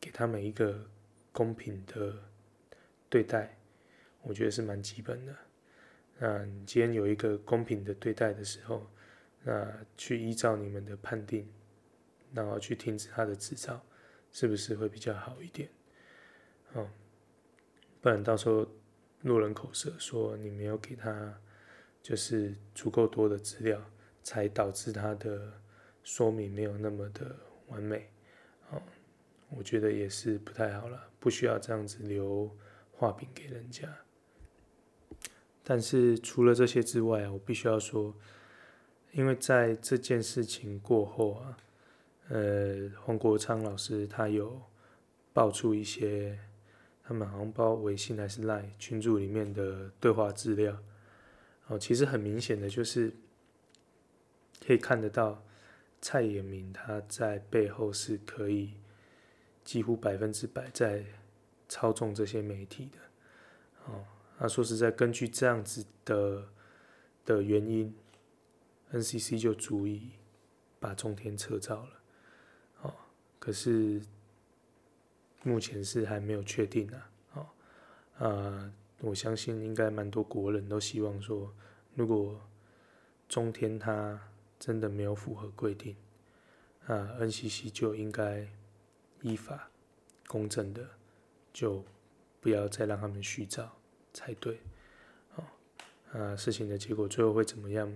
[0.00, 0.88] 给他们一个
[1.32, 2.14] 公平的
[3.08, 3.58] 对待，
[4.22, 5.36] 我觉得是蛮基本的。
[6.18, 8.90] 那你今天有一个公平的对待的时候，
[9.42, 11.48] 那去依照你们的判定，
[12.32, 13.84] 然后去停止他的执照，
[14.32, 15.68] 是不是会比较好一点？
[16.72, 16.88] 哦，
[18.00, 18.66] 不然到时候
[19.22, 21.40] 落人口舌说你没有给他
[22.02, 23.82] 就是足够多的资料，
[24.22, 25.52] 才导致他的
[26.02, 27.36] 说明没有那么的
[27.68, 28.10] 完美。
[28.70, 28.80] 哦，
[29.56, 32.50] 我觉得也是不太好了，不需要这样子留
[32.92, 33.88] 话柄给人家。
[35.62, 38.14] 但是除了这些之外啊，我必须要说，
[39.12, 41.56] 因为在这件事情过后啊，
[42.28, 44.60] 呃，黄国昌老师他有
[45.32, 46.38] 爆出一些，
[47.04, 50.76] 他们好像包微信还是 LINE 群组里面的对话资料，
[51.66, 53.12] 哦，其实很明显的就是
[54.64, 55.44] 可以看得到
[56.00, 58.74] 蔡衍明他在背后是可以
[59.70, 61.04] 几乎百分之百在
[61.68, 62.98] 操纵这些媒体的，
[63.85, 64.04] 哦。
[64.37, 66.48] 那说实在，根据这样子的
[67.24, 67.94] 的原因
[68.92, 70.11] ，NCC 就足以
[70.80, 72.02] 把中天撤照了。
[72.83, 72.92] 哦，
[73.38, 74.02] 可是
[75.44, 77.11] 目前是还没有确定啊。
[77.35, 81.54] 哦，啊，我相信应该蛮多国人都希望说，
[81.94, 82.40] 如果
[83.28, 84.20] 中天它
[84.59, 85.94] 真的没有符合规定，
[86.88, 88.48] 啊，NCC 就应该
[89.22, 89.70] 依法
[90.26, 90.88] 公正的，
[91.52, 91.85] 就
[92.40, 93.76] 不要再让他们续照。
[94.12, 94.59] 才对，
[95.37, 95.44] 哦，
[96.12, 97.88] 啊，事情的结果最后会怎么样，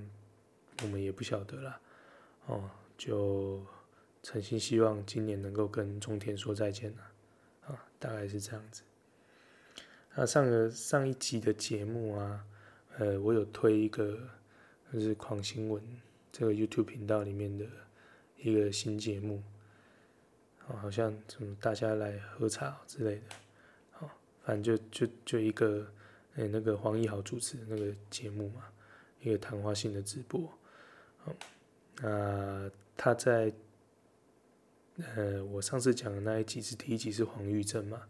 [0.83, 1.81] 我们也不晓得啦，
[2.47, 3.61] 哦，就
[4.23, 7.03] 诚心希望今年能够跟中天说再见了，
[7.67, 8.83] 啊，大概是这样子。
[10.15, 12.47] 那上个上一集的节目啊，
[12.99, 14.17] 呃，我有推一个
[14.93, 15.83] 就是狂新闻
[16.31, 17.67] 这个 YouTube 频道里面的
[18.39, 19.43] 一个新节目，
[20.68, 23.22] 哦好像什么大家来喝茶之类的，
[24.00, 24.11] 哦，
[24.42, 25.87] 反正就就就一个。
[26.37, 28.64] 哎、那个黄义豪主持的那个节目嘛，
[29.20, 30.53] 一个谈话性的直播，
[31.18, 31.33] 好，
[32.03, 33.53] 那他在，
[35.14, 38.03] 呃，我上次讲的那一集是第一集是黄玉珍嘛，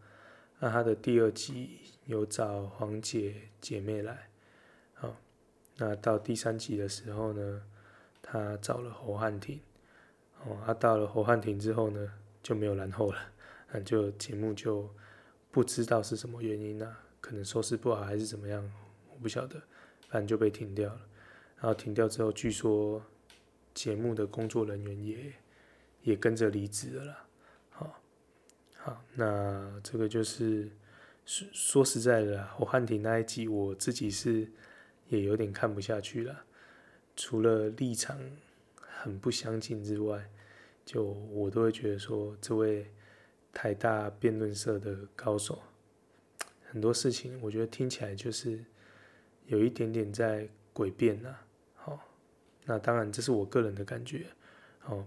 [0.59, 4.31] 那他的第二集有找黄姐姐妹来，
[4.95, 5.15] 好，
[5.77, 7.63] 那到第三集的时候呢，
[8.23, 9.61] 他找了侯汉廷，
[10.47, 12.11] 哦，他到了侯汉廷之后呢，
[12.45, 13.19] 就没有然后了，
[13.73, 14.89] 那就节目就
[15.51, 17.01] 不知道是什么原因啊。
[17.21, 18.63] 可能收视不好还是怎么样，
[19.11, 19.61] 我不晓得，
[20.09, 21.01] 反正就被停掉了。
[21.57, 23.03] 然后停掉之后，据说
[23.73, 25.33] 节目的工作人员也
[26.03, 27.27] 也跟着离职了啦。
[27.71, 28.03] 好，
[28.77, 30.71] 好，那这个就是
[31.25, 34.47] 说说实在的，侯汉廷那一集我自己是
[35.09, 36.45] 也有点看不下去了。
[37.17, 38.21] 除了立场
[38.77, 40.31] 很不相近之外，
[40.85, 42.87] 就我都会觉得说，这位
[43.53, 45.63] 台大辩论社的高手。
[46.71, 48.65] 很多事情，我觉得听起来就是
[49.47, 51.37] 有一点点在诡辩呐。
[51.75, 52.01] 好，
[52.65, 54.27] 那当然这是我个人的感觉。
[54.81, 55.05] 好，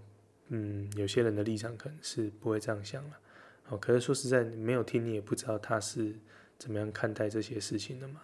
[0.48, 3.18] 嗯，有些人的立场可能是不会这样想了。
[3.64, 6.14] 好，可是说实在，没有听你也不知道他是
[6.58, 8.22] 怎么样看待这些事情的嘛。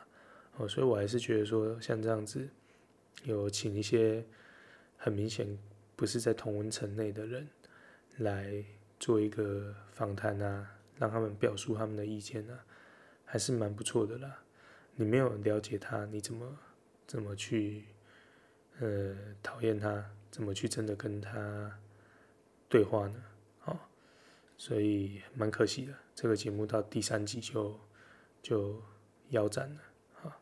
[0.56, 2.48] 哦，所以我还是觉得说，像这样子
[3.24, 4.24] 有请一些
[4.96, 5.46] 很明显
[5.96, 7.48] 不是在同温层内的人
[8.18, 8.64] 来
[8.98, 12.64] 做一个访谈啊，让他们表述他们的意见啊。
[13.24, 14.42] 还是蛮不错的啦。
[14.94, 16.58] 你没有了解他，你怎么
[17.06, 17.84] 怎么去
[18.78, 20.04] 呃讨厌他？
[20.30, 21.78] 怎么去真的跟他
[22.68, 23.22] 对话呢？
[23.64, 23.78] 哦，
[24.56, 27.80] 所以蛮可惜的，这个节目到第三集就
[28.42, 28.82] 就
[29.30, 29.80] 腰斩了
[30.22, 30.36] 啊。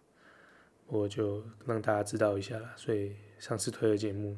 [0.86, 2.74] 我就让大家知道一下啦。
[2.76, 4.36] 所以上次推的节目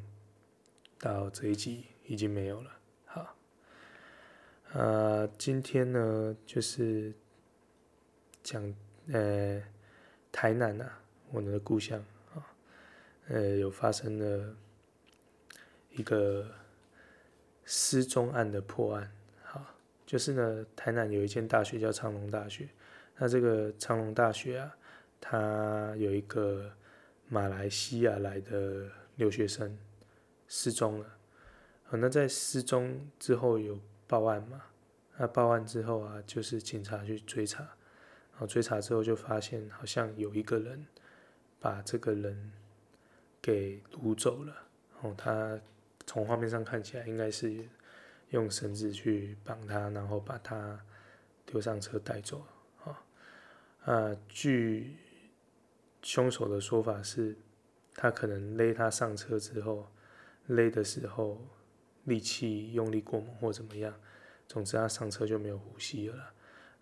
[0.99, 2.71] 到这一集已经没有了。
[3.05, 3.35] 好，
[4.73, 7.13] 呃，今天呢就是。
[8.47, 8.61] 讲
[9.11, 9.59] 呃，
[10.31, 10.99] 台南啊，
[11.31, 11.99] 我们的故乡
[12.35, 12.45] 啊，
[13.27, 14.55] 呃，有发生了
[15.89, 16.45] 一个
[17.63, 19.11] 失踪案的破案。
[19.43, 19.65] 好，
[20.05, 22.69] 就是呢，台南有一间大学叫长隆大学，
[23.17, 24.77] 那这个长隆大学啊，
[25.19, 26.71] 它有一个
[27.27, 29.75] 马来西亚来的留学生
[30.57, 31.17] 失踪了。
[31.83, 34.61] 好，那在失踪之后有报案嘛？
[35.17, 37.61] 那报案之后啊，就是警察去追查。
[38.31, 40.87] 然后追查之后就发现，好像有一个人
[41.59, 42.53] 把这个人
[43.41, 44.55] 给掳走了。
[45.01, 45.59] 哦，他
[46.07, 47.67] 从画面上看起来应该是
[48.29, 50.79] 用绳子去绑他，然后把他
[51.45, 52.45] 丢上车带走。
[52.85, 53.03] 啊，
[53.83, 54.95] 啊，据
[56.01, 57.35] 凶手的说法是，
[57.93, 59.89] 他可能勒他上车之后，
[60.47, 61.41] 勒的时候
[62.03, 63.93] 力气用力过猛或怎么样，
[64.47, 66.33] 总之他上车就没有呼吸了。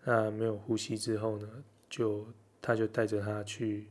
[0.04, 1.48] 那没有呼吸之后呢，
[1.88, 2.26] 就
[2.60, 3.88] 他就带着他去，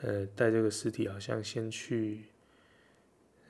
[0.00, 2.22] 呃，带这个尸体好像先去，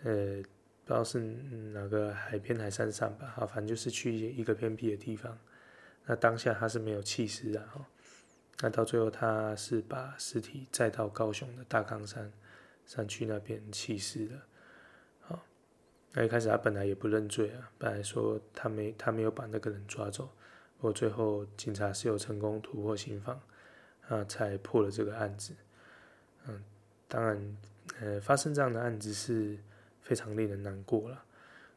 [0.03, 0.43] 呃，
[0.85, 5.39] 不知道是哪个海边海山上吧，啊，反正就是去一个偏僻的地方。
[6.07, 7.87] 那当下他是没有弃尸的哈，
[8.61, 12.33] 那到最后他是把尸体载到高雄的大冈山
[12.87, 14.41] 山区那边弃尸的。
[16.15, 20.31] 那一开始他本来也不认罪啊，本来说他没他没有把那个人抓走。
[20.77, 23.41] 不过最后警察是有成功突破心防，
[24.09, 25.53] 啊，才破了这个案子。
[26.47, 26.63] 嗯，
[27.09, 27.57] 当然，
[28.01, 29.59] 呃，发生这样的案子是
[30.03, 31.25] 非常令人难过了。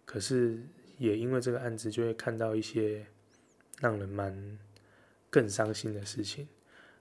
[0.05, 0.61] 可是
[0.97, 3.05] 也因为这个案子，就会看到一些
[3.79, 4.59] 让人蛮
[5.29, 6.47] 更伤心的事情。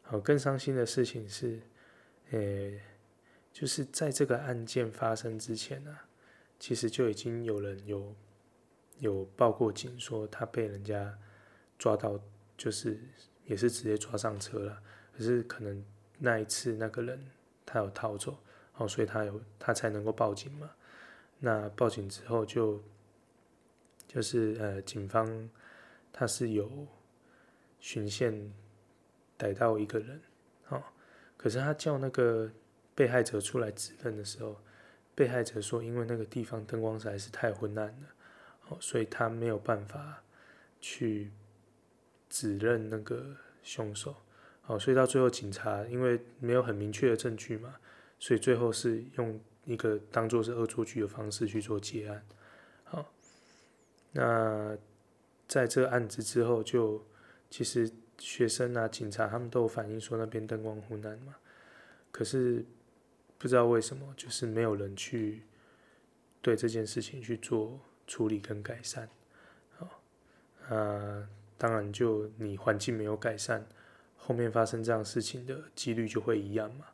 [0.03, 1.61] 好，更伤心的事情是，
[2.31, 2.73] 呃，
[3.53, 5.99] 就是在这个案件发生之前呢，
[6.59, 8.15] 其实就已经有人有
[8.99, 11.17] 有报过警，说他被人家。
[11.79, 12.19] 抓到
[12.57, 12.99] 就是
[13.45, 14.83] 也是直接抓上车了，
[15.15, 15.85] 可是可能
[16.19, 17.23] 那一次那个人
[17.67, 18.39] 他有逃走，
[18.77, 20.71] 哦，所以他有他才能够报警嘛。
[21.39, 22.83] 那报警之后就
[24.09, 25.51] 就是呃警方
[26.11, 26.87] 他是有
[27.79, 28.55] 循线
[29.37, 30.19] 逮到一个人，
[30.71, 30.83] 哦，
[31.37, 32.51] 可是他叫那个
[32.95, 34.57] 被害者出来指认的时候，
[35.17, 38.09] 被害者说因为那个地方灯光实在是太昏暗了，
[38.69, 40.23] 哦，所以他没有办法
[40.81, 41.33] 去。
[42.29, 44.15] 指认那个凶手，
[44.61, 47.77] 好，所以到最后警察因为没有很明确的证据嘛，
[48.19, 52.27] 所以最后是用一个当做是恶作剧的方式去做结案，
[52.83, 53.15] 好，
[54.11, 54.77] 那
[55.47, 57.03] 在这个案子之后，就
[57.49, 61.37] 其实学生啊、警察他们都有反映说那边灯光昏暗嘛，
[62.11, 62.67] 可是
[63.39, 65.43] 不知道为什么，就是没有人去
[66.41, 69.09] 对这件事情去做处理跟改善，
[69.77, 70.03] 好，
[70.69, 71.29] 啊。
[71.59, 73.67] 当然，就你环境没有改善，
[74.15, 76.85] 后面发生这样事情的几率就会一样嘛。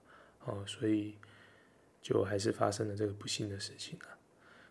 [0.44, 1.16] 哦，所以
[2.00, 4.06] 就还是发生了这个不幸的事情啊。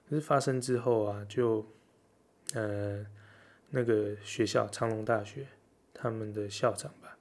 [0.08, 1.70] 可是发生之后啊，就
[2.54, 3.06] 呃
[3.70, 5.46] 那个学校长隆大学
[5.94, 7.18] 他们的校长吧，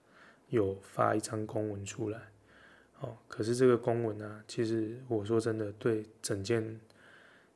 [0.51, 2.30] 有发一张公文出来。
[3.01, 6.81] 哦，可是这个公文啊，其实我说真的，对整件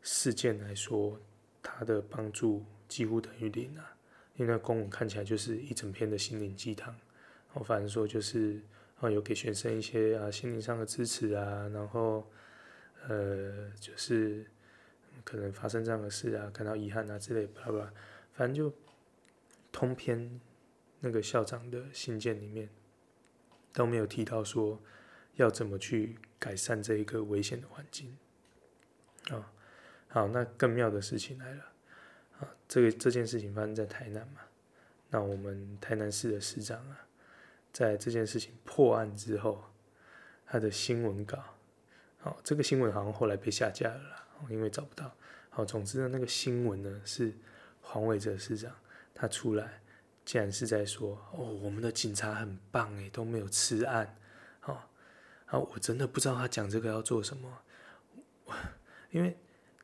[0.03, 1.19] 事件来说，
[1.63, 3.91] 它的帮助几乎等于零啊。
[4.37, 6.93] 因为那公文看起来就是一整篇的心灵鸡汤，
[7.53, 8.61] 我反正说就是
[8.99, 12.29] 啊，有给学生一些啊心灵上的支持啊，然后
[13.07, 14.45] 呃就是
[15.23, 17.93] 可能发生这样的事啊，感到遗憾啊之类，巴拉巴拉，
[18.33, 18.75] 反正就
[19.71, 20.41] 通篇
[20.99, 22.69] 那个校长的信件里面
[23.73, 24.81] 都没有提到说
[25.37, 28.17] 要怎么去改善这一个危险的环境
[29.31, 29.53] 啊。
[30.09, 31.65] 好，那更妙的事情来了。
[32.41, 34.41] 啊，这个这件事情发生在台南嘛，
[35.11, 37.07] 那我们台南市的市长啊，
[37.73, 39.65] 在这件事情破案之后，
[40.47, 41.39] 他的新闻稿，
[42.19, 45.15] 好，这个新闻好像后来被下架了啦，因为找不到。
[45.51, 47.33] 好，总之呢，那个新闻呢是
[47.81, 48.73] 黄伟哲市长
[49.15, 49.81] 他出来，
[50.25, 54.17] 竟然是在说，哦，我们的警察很棒诶，都没有吃案，
[55.47, 57.61] 啊，我真的不知道他讲这个要做什么，
[59.11, 59.37] 因为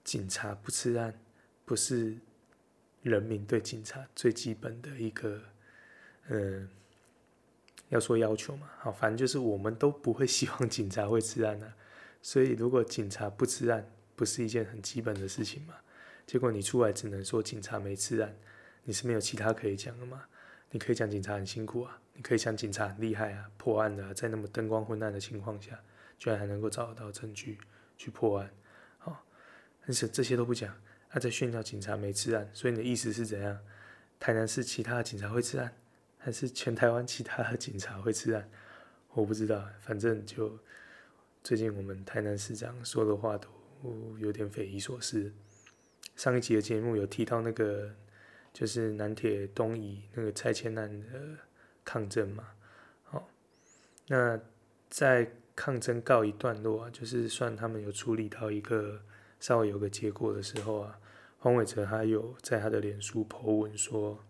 [0.02, 1.18] 警察不吃案，
[1.64, 2.18] 不是。
[3.02, 5.40] 人民对警察最基本的一个，
[6.28, 6.68] 嗯，
[7.88, 11.72] 要说要求嘛，好，反正就是我们都不会希望警察会吃案的，
[12.20, 15.76] 所以如果警察不吃案，不是一件很基本的事情嘛？
[16.26, 18.36] 结果你出来只能说警察没吃案，
[18.84, 20.26] 你是没有其他可以讲的吗？
[20.70, 25.78] 你可以讲警察很辛苦啊，你可以讲警察很厉害啊，破案的，在那么灯光昏暗的情况下，
[26.18, 27.58] 居然还能够找得到证据
[27.96, 28.50] 去破案，
[28.98, 29.24] 好，
[29.84, 30.74] 但是这些都不讲。
[31.12, 33.58] 他在炫耀警察没吃案，所以你的意思是怎样？
[34.20, 35.74] 台南市其他的警察会吃案，
[36.18, 38.48] 还是全台湾其他的警察会吃案？
[39.14, 40.56] 我不知道，反正就
[41.42, 43.48] 最近我们台南市长说的话都
[44.18, 45.32] 有点匪夷所思。
[46.14, 47.92] 上一集的节目有提到那个，
[48.52, 51.06] 就是南铁东移那个拆迁案的
[51.84, 52.48] 抗争嘛。
[53.04, 53.28] 好，
[54.06, 54.40] 那
[54.88, 59.02] 在抗争告一段落啊，就是算他们有处理到一个。
[59.40, 61.00] 稍微有个结果的时候啊，
[61.38, 64.22] 黄伟哲他有在他的脸书 po 文说，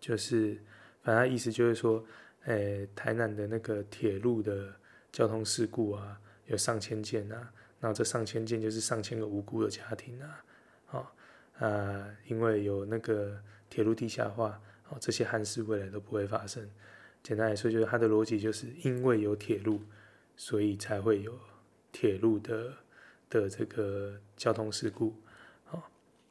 [0.00, 0.60] 就是
[1.00, 2.04] 反正意思就是说，
[2.46, 4.74] 诶、台南的那个铁路的
[5.12, 10.44] 交通事故啊，有上千件啊，然后这上千件就是上千个无辜的家庭啊，
[10.90, 11.06] 哦，
[11.58, 13.40] 啊，因为有那个
[13.70, 16.68] 铁路地下化，哦，这些憾事未来都不会发生。
[17.22, 19.80] 简单来说，就是它的逻辑就是因为有铁路，
[20.36, 21.38] 所以才会有
[21.92, 22.72] 铁路的
[23.30, 25.14] 的这个交通事故，
[25.70, 25.82] 哦，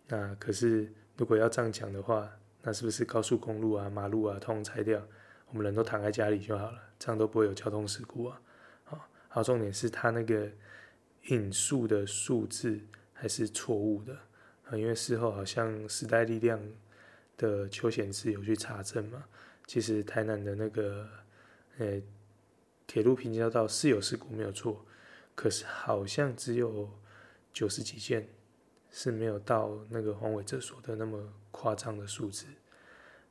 [0.08, 2.30] 那可是如果要这样讲的话，
[2.62, 5.02] 那是不是高速公路啊、马路啊，通通拆掉，
[5.50, 8.42] 我们人都躺在家里就好了，这样都不会有交通事故啊？
[8.90, 9.00] 哦
[9.30, 10.52] 好，重点是它那个
[11.28, 12.80] 引述的数字
[13.14, 14.18] 还是错误的
[14.78, 16.60] 因为事后好像时代力量
[17.38, 19.24] 的邱显智有去查证嘛，
[19.68, 21.08] 其实台南的那个
[21.78, 22.02] 呃
[22.88, 24.86] 铁路平交道是有事故没有错，
[25.36, 26.90] 可是好像只有
[27.54, 28.28] 九十几件
[28.90, 32.46] 是没有到那个黄伟哲说的那么夸张的数字，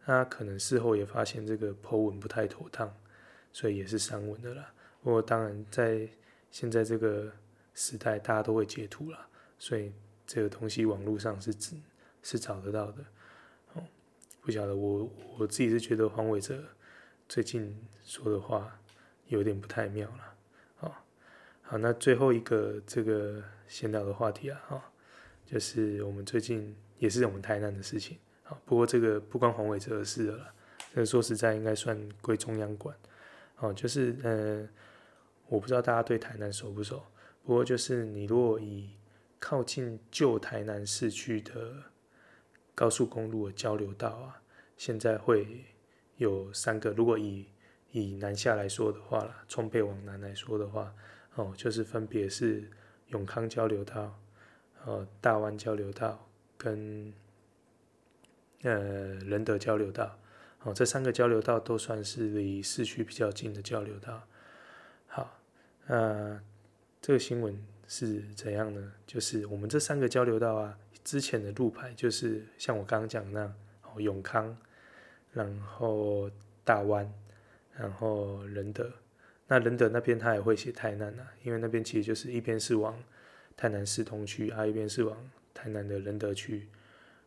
[0.07, 2.95] 那可能事后也发现这个 po 文不太妥当，
[3.53, 4.73] 所以也是删文的啦。
[5.03, 6.09] 不过当然，在
[6.51, 7.31] 现在这个
[7.75, 9.29] 时代，大家都会截图了，
[9.59, 9.93] 所以
[10.33, 11.75] 这个东西网络上是指
[12.23, 13.03] 是找得到的。
[13.75, 13.83] 哦，
[14.41, 16.63] 不晓得我我自己是觉得黄伟哲
[17.29, 18.79] 最近说的话
[19.27, 20.35] 有点不太妙了。
[20.81, 20.93] 哦，
[21.63, 24.93] 好，那最后一个这个闲聊的话题啊，哈，
[25.45, 28.17] 就是我们最近也是我们台南的事情。
[28.45, 30.55] 好，不过这个不关黄伟哲的事了啦，
[30.95, 32.97] 这说实在应该算归中央管。
[33.59, 34.69] 哦，就是呃。
[35.49, 37.03] 我不知道大家对台南熟不熟，
[37.43, 38.89] 不过就是你如果以
[39.41, 41.83] 靠近旧台南市区的
[42.75, 44.43] 高速公路的交流道啊，
[44.77, 45.65] 现在会
[46.19, 46.91] 有三个。
[46.91, 47.49] 如果以
[47.91, 50.95] 以南下来说的话啦，从北往南来说的话，
[51.35, 52.71] 哦，就是分别是
[53.09, 54.21] 永康交流道、
[54.85, 57.13] 呃大湾交流道跟
[58.63, 60.19] 呃仁德交流道。
[60.63, 64.23] 哦，这三个交流道都算是离市区比较近的交流道。
[65.07, 65.37] 好。
[65.87, 66.41] 那
[67.01, 67.61] 这个新闻
[67.93, 68.93] 是怎样呢？
[69.05, 74.57] 就是我们这三个交流道啊，之前的路牌就是像我刚刚讲那样，哦，永康，
[75.33, 76.31] 然后
[76.63, 77.13] 大湾，
[77.77, 78.89] 然后仁德。
[79.49, 82.97] 那仁德那边他也会写台南啊，因为那边其实就是一边是往
[83.57, 86.69] 台南市东区，啊一边是往台南的仁德区。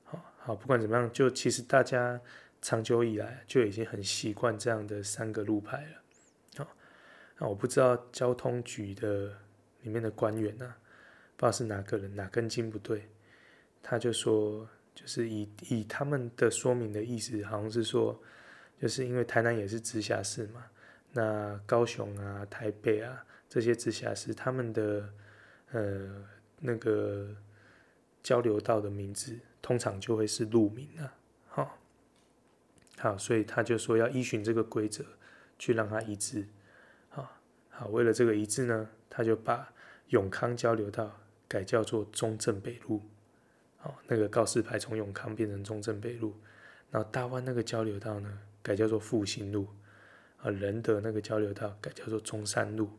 [0.06, 2.22] 好，好，不管怎么样，就其实大家
[2.62, 6.64] 长久以来就已经很习惯这样的三个路牌了。
[6.64, 6.74] 好
[7.38, 9.38] 那我不知道交通局的
[9.84, 10.78] 里面的官员呢、啊，
[11.38, 13.08] 不知道是哪个人哪根筋不对，
[13.82, 18.20] 他就说，就是以以他们的说明的意思，好像是说，
[18.82, 20.66] 就是因为台南也是直辖市嘛，
[21.12, 25.10] 那高雄啊、台北啊这些直辖市，他们的
[25.72, 26.26] 呃
[26.60, 27.30] 那个
[28.22, 31.14] 交流道的名字通常就会是路名啊，
[31.50, 31.78] 好，
[32.98, 35.04] 好，所以他就说要依循这个规则
[35.60, 36.48] 去让它一致。
[37.76, 39.73] 好，为了这个一致呢，他就把
[40.10, 43.02] 永康交流道改叫做中正北路，
[43.78, 46.36] 好，那个告示牌从永康变成中正北路，
[46.92, 49.68] 然后大湾那个交流道呢改叫做复兴路，
[50.42, 52.90] 啊，仁德那个交流道改叫做中山路，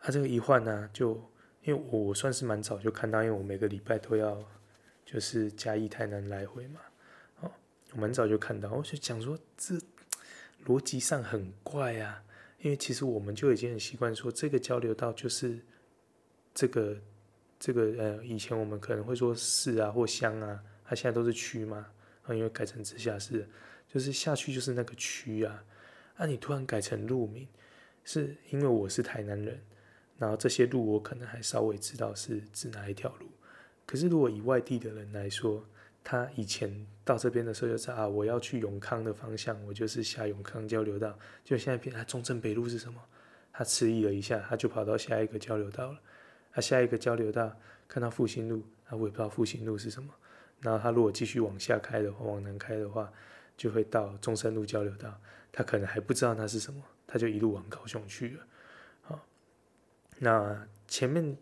[0.00, 1.14] 啊，这个一换呢，就
[1.62, 4.44] 因为我算是蛮早就看到，因为我每个礼拜都要
[5.04, 6.80] 就是嘉义台南来回嘛，
[7.40, 7.50] 哦，
[7.92, 9.74] 我蛮早就看到，我就想说这
[10.66, 12.22] 逻辑上很怪啊。
[12.60, 15.58] 因为其实我们就已经很习惯说，这个交流道就是
[16.54, 16.96] 这个
[17.58, 21.86] 这个呃，以前我们可能会说市啊或乡啊，它现在都是区嘛，
[22.24, 23.48] 啊，因为改成直辖市，
[23.92, 25.64] 就是下去就是那个区啊。
[26.16, 27.46] 啊，你突然改成路名，
[28.04, 29.60] 是因为我是台南人，
[30.16, 33.26] 然后这些路我可能还稍微知道是指哪一条路。
[33.84, 35.66] 可是如果以外地的人来说，
[36.06, 41.18] 他以前到这边的时候就是啊，我要去永康的方向，我就是下永康交流道。
[41.42, 43.00] 就现在变，啊，中正北路是什么？
[43.50, 45.98] 他迟疑了一下，他就跑到下一个交流道了。
[46.52, 47.50] 他下一个交流道
[47.88, 50.12] 看到复兴路，他我也不知道复兴路是什么。
[50.60, 53.10] 然后他如果继续往下开的话，往南开的话，
[53.56, 55.18] 就会到中山路交流道。
[55.50, 58.46] 他可能还不知道那是什么，他就一路往高雄去了。
[59.00, 59.26] 好，
[60.18, 61.34] 那前面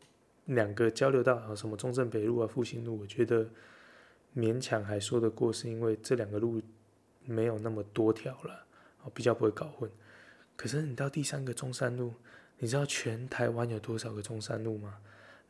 [0.45, 3.45] 两个交流道啊，什么中正北路啊、复兴路，我觉得。
[4.35, 6.62] 勉强还说得过，是因为这两个路
[7.24, 8.64] 没有那么多条了，
[9.03, 9.91] 哦，比较不会搞混。
[10.57, 12.14] 可是你到第三个中山路，
[12.59, 14.99] 你知道全台湾有多少个中山路吗？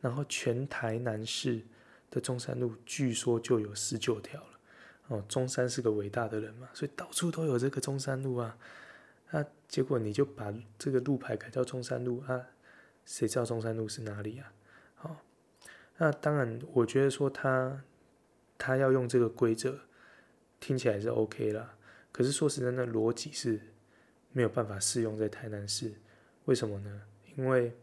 [0.01, 1.61] 然后全台南市
[2.09, 4.59] 的中山路据说就有十九条了。
[5.07, 8.57] 哦，中山是个伟大的人嘛，所以到处都有这个中山路啊。
[9.31, 12.41] 那、结果你就把这个路牌改叫中山路啊？
[13.05, 14.53] 谁知道中山路是哪里啊？
[14.95, 15.17] 好，
[15.97, 17.81] 那当然，我觉得说他。
[18.65, 19.77] 他要用这个规则，
[20.57, 21.75] 听起来是 OK 啦。
[22.13, 23.59] 可是说实在，的逻辑是
[24.31, 25.91] 没有办法适用在台南市。
[26.45, 27.01] 为什么呢？
[27.35, 27.73] 因为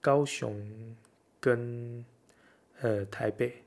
[0.00, 0.96] 高雄
[1.38, 2.02] 跟
[2.80, 3.62] 呃台北，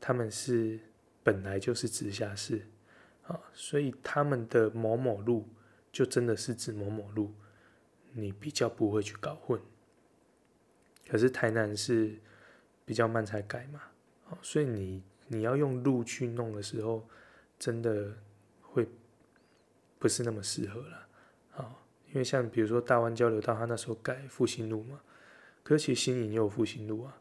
[0.00, 0.80] 他们是
[1.22, 2.62] 本来就是直辖市，
[3.26, 5.46] 啊，所以他们的某某路
[5.92, 7.34] 就真的是指某某路，
[8.14, 9.60] 你比较不会去搞混。
[11.06, 12.18] 可是台南是
[12.86, 13.82] 比较慢才改嘛，
[14.40, 17.06] 所以你你要用路去弄的时候，
[17.56, 18.12] 真的
[18.62, 18.84] 会
[19.96, 21.06] 不是那么适合了，
[21.56, 21.76] 啊，
[22.08, 25.00] 因为像比如说大湾交流道，他那时候改复兴路嘛，
[25.62, 27.16] 可是其实新营也有复兴路啊。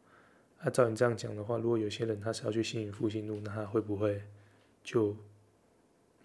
[0.63, 4.23] 那照你这样讲的话，如果有些人他是要去新营复兴路，那他会不会
[4.83, 5.15] 就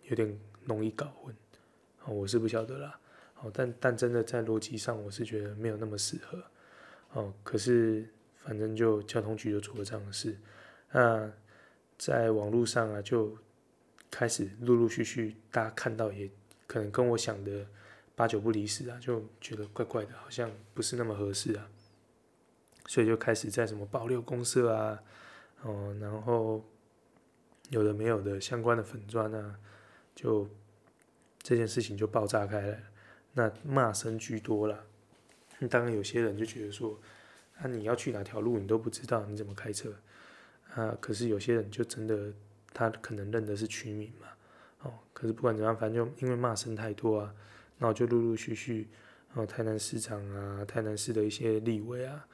[0.05, 1.37] 有点容易搞混？
[2.01, 2.99] 啊，我是不晓得啦。
[3.43, 6.43] 哦，但但真的在逻辑上，我是觉得没有那么适合。
[7.13, 8.09] 哦，可是
[8.39, 10.37] 反正就交通局就做了这样的事。
[10.91, 11.31] 那
[11.99, 13.37] 在网络上啊，就
[14.11, 16.31] 开始陆陆续续大家看到，也
[16.67, 17.67] 可能跟我想的
[18.15, 21.69] 八九不离十啊，就觉得怪怪的，好像不是那么合适啊。
[22.87, 25.03] 所以就开始在什么爆料公社啊，
[25.63, 26.63] 哦，然后
[27.71, 29.59] 有的没有的相关的粉砖啊，
[30.15, 30.49] 就
[31.43, 32.83] 这件事情就爆炸开来，
[33.33, 34.85] 那骂声居多啦。
[35.71, 37.01] 当然有些人就觉得说，
[37.57, 39.91] 啊，你要去哪条路你都不知道，你怎么开车？
[40.75, 42.33] 啊，可是有些人就真的
[42.73, 44.29] 他可能认的是区名嘛，
[44.83, 47.35] 哦，可是不管怎样，反正就因为骂声太多啊，
[47.79, 48.89] 然后就陆陆续续，
[49.35, 52.27] 哦，台南市长啊，台南市的一些立委啊。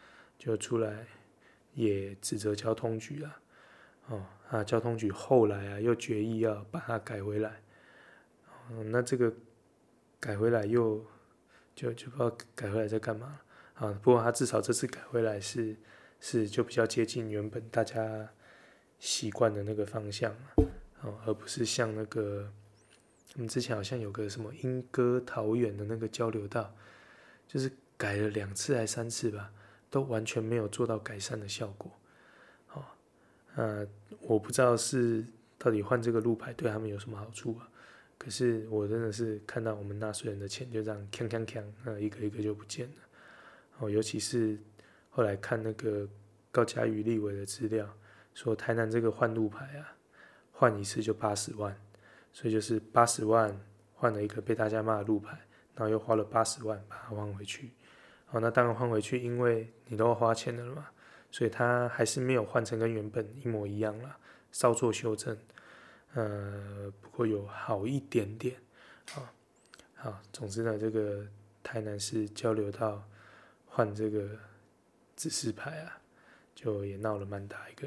[0.43, 1.07] 就出来
[1.74, 3.41] 也指责交通局啊，
[4.07, 7.61] 哦啊，交通局后来啊又决议要把它改回来，
[8.70, 9.30] 哦，那这个
[10.18, 11.05] 改回来又
[11.74, 13.38] 就就不知道改回来在干嘛
[13.74, 13.93] 啊？
[14.03, 15.76] 不过他至少这次改回来是
[16.21, 18.29] 是就比较接近原本大家
[18.99, 20.55] 习惯的那个方向啊，
[21.03, 22.53] 哦，而不是像那个
[23.35, 26.73] 我们之前好像有个什么莺歌桃园的那个交流道，
[27.49, 29.51] 就是改了两次还三次吧。
[29.93, 31.91] 都完全没有做到改善的效果，
[32.75, 32.85] 哦，
[33.57, 33.85] 呃，
[34.21, 35.27] 我不知道是
[35.59, 37.68] 到底换这个路牌对他们有什么好处啊？
[38.16, 42.95] 可是我真的是看到我们纳税人的钱就这样锵锵锵，呃，一个一个就不见了。
[43.81, 44.57] 哦，尤其是
[45.21, 46.09] 后来看那个
[46.51, 47.87] 高嘉瑜立委的资料，
[48.33, 49.93] 说台南这个换路牌啊，
[50.51, 51.79] 换一次就八十万，
[52.33, 53.55] 所以就是八十万
[53.93, 55.39] 换了一个被大家骂的路牌，
[55.75, 57.73] 然后又花了八十万把它换回去。
[58.25, 60.87] 好，那当然换回去，因为你都要花钱的了嘛，
[61.31, 64.16] 所以它还是没有换成跟原本一模一样啦，
[64.51, 65.37] 稍作修正，
[66.14, 68.57] 呃，不过有好一点点，
[69.11, 69.29] 好，
[69.97, 71.27] 好，总之呢，这个
[71.62, 73.07] 台南市交流道
[73.66, 74.31] 换这个
[75.21, 76.01] 指示牌啊，
[76.55, 77.87] 就也闹了蛮大一个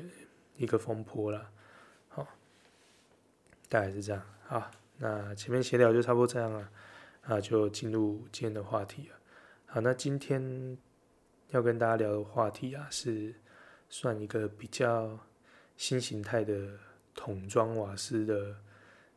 [0.56, 1.50] 一个风波了，
[2.08, 2.28] 好，
[3.68, 6.70] 大概是这样，好，那前面闲聊就差不多这样了，
[7.24, 9.16] 啊，就进入今天的话题了。
[9.66, 10.78] 好，那今天
[11.50, 13.34] 要跟大家聊的话题啊，是
[13.90, 15.18] 算一个比较
[15.76, 16.78] 新形态的
[17.16, 18.56] 桶装瓦斯的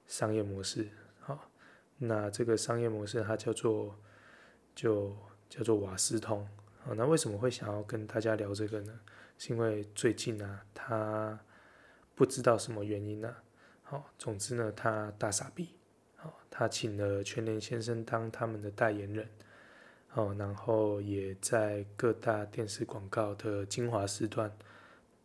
[0.06, 0.88] 商业模式。
[1.20, 1.50] 好，
[1.98, 3.94] 那这个商业模式它叫做
[4.74, 5.14] 就
[5.50, 6.48] 叫做瓦斯通。
[6.86, 9.00] 好，那为什么会想要跟大家聊这个呢？
[9.36, 11.36] 是因为最近啊，他
[12.14, 13.34] 不知道什么原因呢、
[13.82, 15.70] 好，总之呢，他大傻逼。
[16.14, 19.28] 好，他请了全联先生当他们的代言人。
[20.14, 24.56] 哦，然后也在各大电视广告的精华时段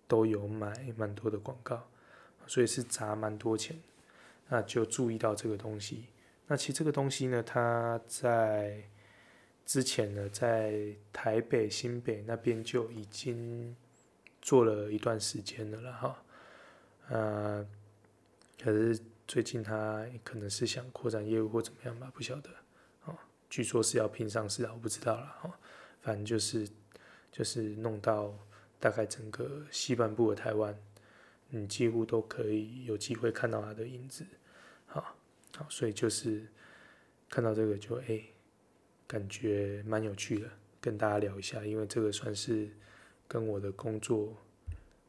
[0.07, 1.87] 都有买蛮多的广告，
[2.47, 3.79] 所以是砸蛮多钱。
[4.49, 6.07] 那就注意到这个东西。
[6.47, 8.89] 那其实这个东西呢，它在
[9.65, 13.75] 之前呢，在台北、新北那边就已经
[14.41, 16.23] 做了一段时间了啦哈。
[17.09, 17.67] 呃，
[18.61, 22.49] 可是最近他可能是想扩展业务或怎么样吧，不晓得。
[23.05, 23.17] 哦
[23.49, 25.59] 据说是要拼上市啊，我不知道啦。
[26.01, 26.67] 反正就是
[27.31, 28.33] 就是弄到
[28.79, 30.73] 大概整个西半部的台湾，
[31.49, 34.25] 你几乎都可以有机会看到他的影子。
[34.85, 35.15] 好，
[35.57, 36.47] 好，所以就是
[37.29, 38.21] 看到这个就哎、
[39.11, 40.49] 感觉蛮有趣的，
[40.79, 42.69] 跟大家聊一下，因为这个算是
[43.27, 44.37] 跟我的工作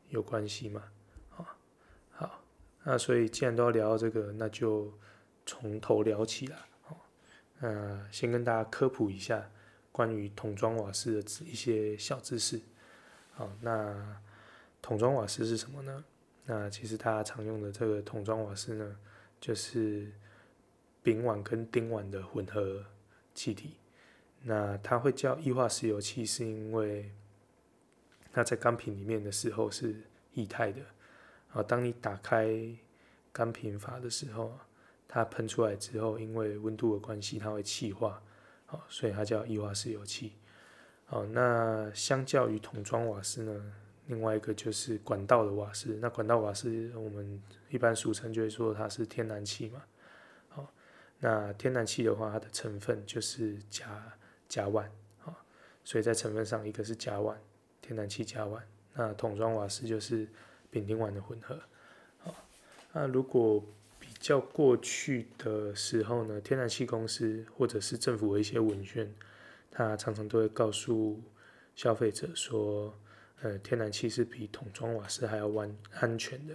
[0.09, 0.83] 有关系嘛。
[1.31, 1.47] 好，
[2.11, 2.43] 好，
[2.83, 4.93] 那所以既然都要聊到这个，那就
[5.47, 6.67] 从头聊起啦。
[7.61, 9.49] 呃，先跟大家科普一下
[9.93, 12.61] 关于桶装瓦斯的一些小知识。
[13.35, 14.21] 好，那
[14.81, 16.05] 桶装瓦斯是什么呢？
[16.47, 18.97] 那其实大家常用的这个桶装瓦斯呢，
[19.41, 20.11] 就是
[21.05, 22.85] 丙烷跟丁烷的混合
[23.33, 23.77] 气体。
[24.43, 27.11] 那它会叫液化石油气，是因为
[28.33, 29.95] 它在钢瓶里面的时候是
[30.35, 30.81] 液态的。
[31.53, 32.55] 啊，当你打开
[33.33, 34.59] 钢瓶阀的时候。
[35.15, 38.23] 它喷出来之后，因为温度的关系，它会气化，
[38.65, 40.33] 好，所以它叫液化石油气。
[41.05, 43.75] 好，那相较于桶装瓦斯呢，
[44.07, 45.99] 另外一个就是管道的瓦斯。
[46.01, 47.39] 那管道瓦斯我们
[47.69, 49.83] 一般俗称就会说它是天然气嘛。
[50.49, 50.73] 好，
[51.21, 54.03] 那天然气的话，它的成分就是甲
[54.53, 54.83] 甲烷，
[55.25, 55.35] 啊，
[55.83, 57.35] 所以在成分上一个是甲烷，
[57.81, 58.61] 天然气甲烷。
[58.93, 60.29] 那桶装瓦斯就是
[60.71, 61.59] 丙丁烷的混合。
[62.19, 62.35] 好，
[62.93, 63.65] 那如果
[63.99, 69.11] 比较过去的时候呢，天然气公司或者是政府的一些文宣，
[69.71, 71.19] 它常常都会告诉
[71.75, 72.95] 消费者说，
[73.41, 76.55] 呃，天然气是比桶装瓦斯还要安安全的。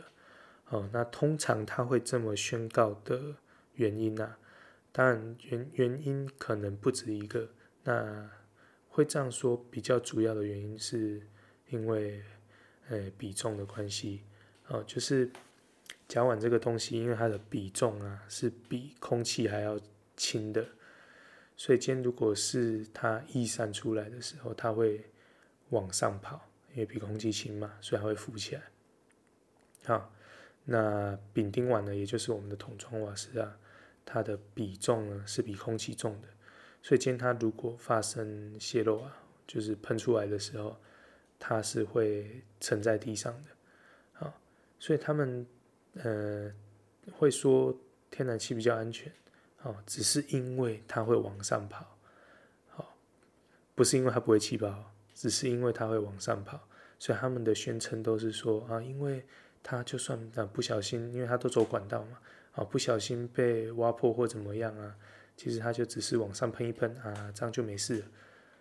[0.69, 3.37] 哦，那通常他会这么宣告的
[3.73, 4.37] 原因啊，
[4.91, 7.49] 当然原原因可能不止一个。
[7.87, 8.29] 那
[8.89, 11.25] 会这样说，比较主要的原因是
[11.69, 12.21] 因为，
[12.89, 14.23] 呃，比重的关系。
[14.67, 15.31] 哦，就是
[16.05, 19.79] 甲烷这个东西，因为它的比重啊是比空气还要
[20.17, 20.67] 轻的，
[21.55, 25.05] 所以今天如果是它逸散出来的时候，它会
[25.69, 28.63] 往上跑，因为比空气轻嘛，所以它会浮起来。
[29.85, 30.13] 好，
[30.65, 33.57] 那丙丁烷呢，也就是我们的桶装瓦斯啊，
[34.03, 36.27] 它的比重呢是比空气重的，
[36.81, 40.77] 所以今天它如果发生泄漏啊，就是喷出来的时候，
[41.37, 43.51] 它是会沉在地上的。
[44.79, 45.43] 所以他们
[45.95, 46.53] 呃
[47.11, 47.75] 会说
[48.11, 49.11] 天然气比较安全，
[49.63, 51.97] 哦，只是因为它会往上跑，
[52.69, 52.95] 好，
[53.73, 56.61] 不是因为它不会气爆，只是因为它会往上跑。
[56.99, 59.25] 所以他们的宣称都是说啊，因为
[59.63, 62.19] 它就算啊不小心，因为它都走管道嘛，
[62.51, 64.95] 啊不小心被挖破或怎么样啊，
[65.37, 68.05] 其实它就只是往上喷一喷啊，这样就没事了。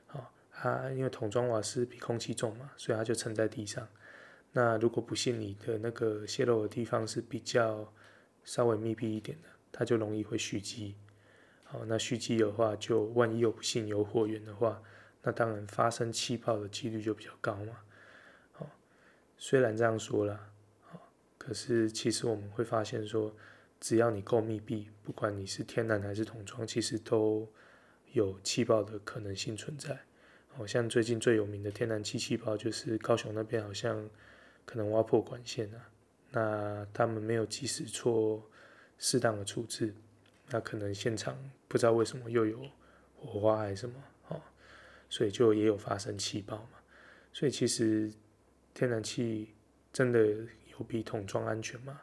[0.07, 3.89] 好，它因为桶装瓦斯比空气重嘛，所以它就沉在地上。
[4.53, 7.93] 那如果不幸你的那个泄漏的地方是比较
[8.45, 10.95] 稍微密闭一点的，它就容易会蓄积。
[11.65, 14.81] 好，那蓄积的话，就万一有不幸有火源的话，
[15.23, 17.79] 那当然发生气泡的几率就比较高嘛。
[18.53, 18.71] 好，
[19.37, 20.53] 虽然这样说啦，
[20.83, 23.35] 好，可是其实我们会发现说，
[23.87, 27.49] 只要你够密闭，不管你是天然还是桶装，其实都
[28.15, 29.97] 有气爆的可能性存在。
[30.49, 34.11] 好像最近最有名的天然气气爆，就是高雄那边好像。
[34.65, 35.81] 可能挖破管线了，
[36.33, 38.43] 那他们没有及时做
[38.99, 39.95] 适当的处置，
[40.51, 42.69] 那可能现场不知道为什么又有
[43.17, 43.95] 火花还是什么，
[44.27, 44.43] 哦，
[45.09, 46.81] 所以就也有发生气爆嘛。
[47.33, 48.13] 所以其实
[48.75, 49.55] 天然气
[49.93, 50.21] 真的
[50.73, 52.01] 有比桶装安全吗？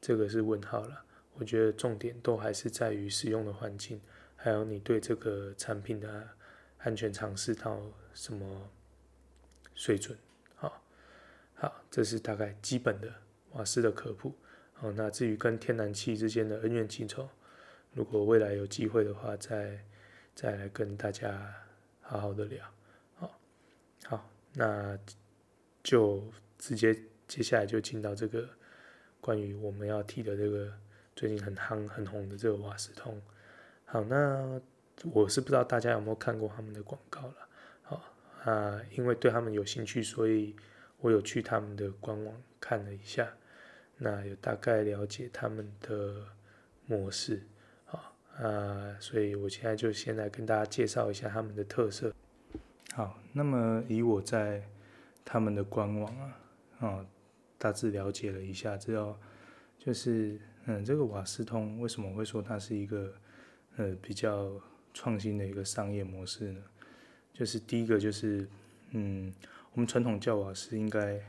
[0.00, 1.04] 这个是问号了。
[1.40, 3.98] 我觉得重点都还是在于使用的环境，
[4.36, 6.28] 还有你对这个产品的
[6.76, 7.80] 安全常识到
[8.12, 8.70] 什么
[9.74, 10.16] 水准。
[10.54, 10.82] 好，
[11.90, 13.10] 这是大概基本的
[13.52, 14.34] 瓦斯的科普。
[14.74, 17.26] 好，那至于跟天然气之间的恩怨情仇，
[17.94, 19.82] 如果未来有机会的话，再
[20.34, 21.54] 再来跟大家
[22.02, 22.62] 好好的聊。
[23.14, 23.40] 好，
[24.04, 24.98] 好，那
[25.82, 26.22] 就
[26.58, 26.94] 直接
[27.26, 28.46] 接下来就进到这个
[29.22, 30.70] 关于我们要提的这个
[31.20, 33.20] 最近很夯很红的这个瓦斯通。
[33.84, 34.58] 好，那
[35.12, 37.34] 我是不知道大家有没有看过他们的广告了。
[37.82, 38.02] 好
[38.44, 40.56] 啊，因为对他们有兴趣，所以。
[41.02, 43.26] 我有去他们的官网看了一下，
[43.96, 46.26] 那有大概了解他们的
[46.84, 47.42] 模式，
[47.86, 52.12] 好啊，所以我现在就先来跟大家介绍一下他们的特色。
[52.92, 54.62] 好，那么以我在
[55.24, 56.36] 他们的官网啊，
[56.80, 57.06] 啊，
[57.56, 59.18] 大致了解了一下之后，
[59.78, 60.38] 就是
[60.70, 63.12] 嗯，这个瓦斯通为什么会说它是一个
[63.76, 64.52] 呃比较
[64.94, 66.60] 创新的一个商业模式呢？
[67.32, 68.48] 就是第一个就是
[68.90, 69.32] 嗯。
[69.72, 71.20] 我们传统叫瓦斯应该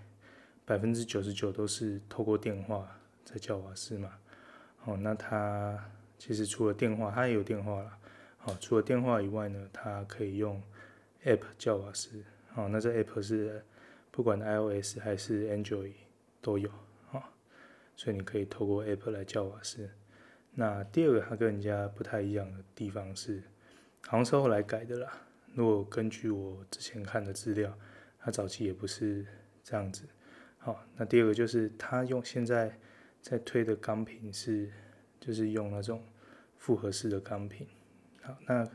[0.65, 4.13] 百分之九十九都是透过电话在叫瓦斯嘛。
[4.83, 5.77] 哦，那它
[6.17, 7.99] 其实除了电话，它也有电话啦。
[8.45, 10.59] 哦，除了电话以外呢，它可以用
[11.23, 12.23] App 叫瓦斯。
[12.55, 13.63] 哦，那这 App 是
[14.09, 15.93] 不管 iOS 还是 Android
[16.41, 16.67] 都有。
[17.95, 19.89] 所以你可以透过 Apple 来叫瓦斯。
[20.53, 23.43] 那第二个它跟人家不太一样的地方是，
[24.07, 25.11] 好像是后来改的啦。
[25.53, 27.77] 如果根据我之前看的资料。
[28.23, 29.25] 它早期也不是
[29.63, 30.03] 这样子，
[30.59, 32.71] 好，那第二个就是它用现在
[33.19, 34.71] 在推的钢瓶是，
[35.19, 36.03] 就是用那种
[36.55, 37.65] 复合式的钢瓶，
[38.21, 38.69] 好，那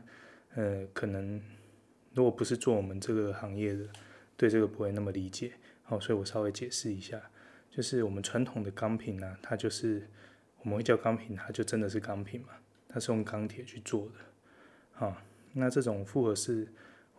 [0.55, 1.41] 呃可能
[2.13, 3.87] 如果不是做我们这个行业的，
[4.35, 5.53] 对这个不会那么理解，
[5.83, 7.31] 好，所以我稍微解释一下，
[7.69, 10.09] 就是我们传统的钢瓶呢，它就是
[10.61, 12.49] 我们会叫钢瓶，它就真的是钢瓶嘛，
[12.87, 14.13] 它是用钢铁去做的，
[14.93, 15.21] 好，
[15.53, 16.67] 那这种复合式。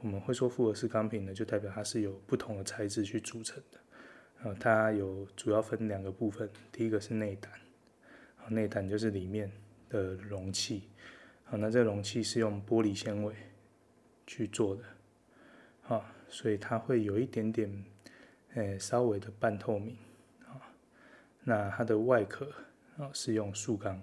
[0.01, 3.80] 我们会说复合式钢瓶呢，就代表它是由不同的材质去组成的。
[4.44, 7.53] 呃，它有主要分两个部分，第一个是内胆，
[8.36, 9.51] 啊，内胆就是里面
[9.88, 10.84] 的容器，
[11.46, 13.34] 啊，那这个容器是用玻璃纤维
[14.24, 14.84] 去做的，
[15.88, 17.84] 啊，所以它会有一点点，
[18.55, 19.96] 诶，稍微的半透明，
[21.49, 22.53] 那它的外壳
[22.99, 23.96] 啊是用塑钢，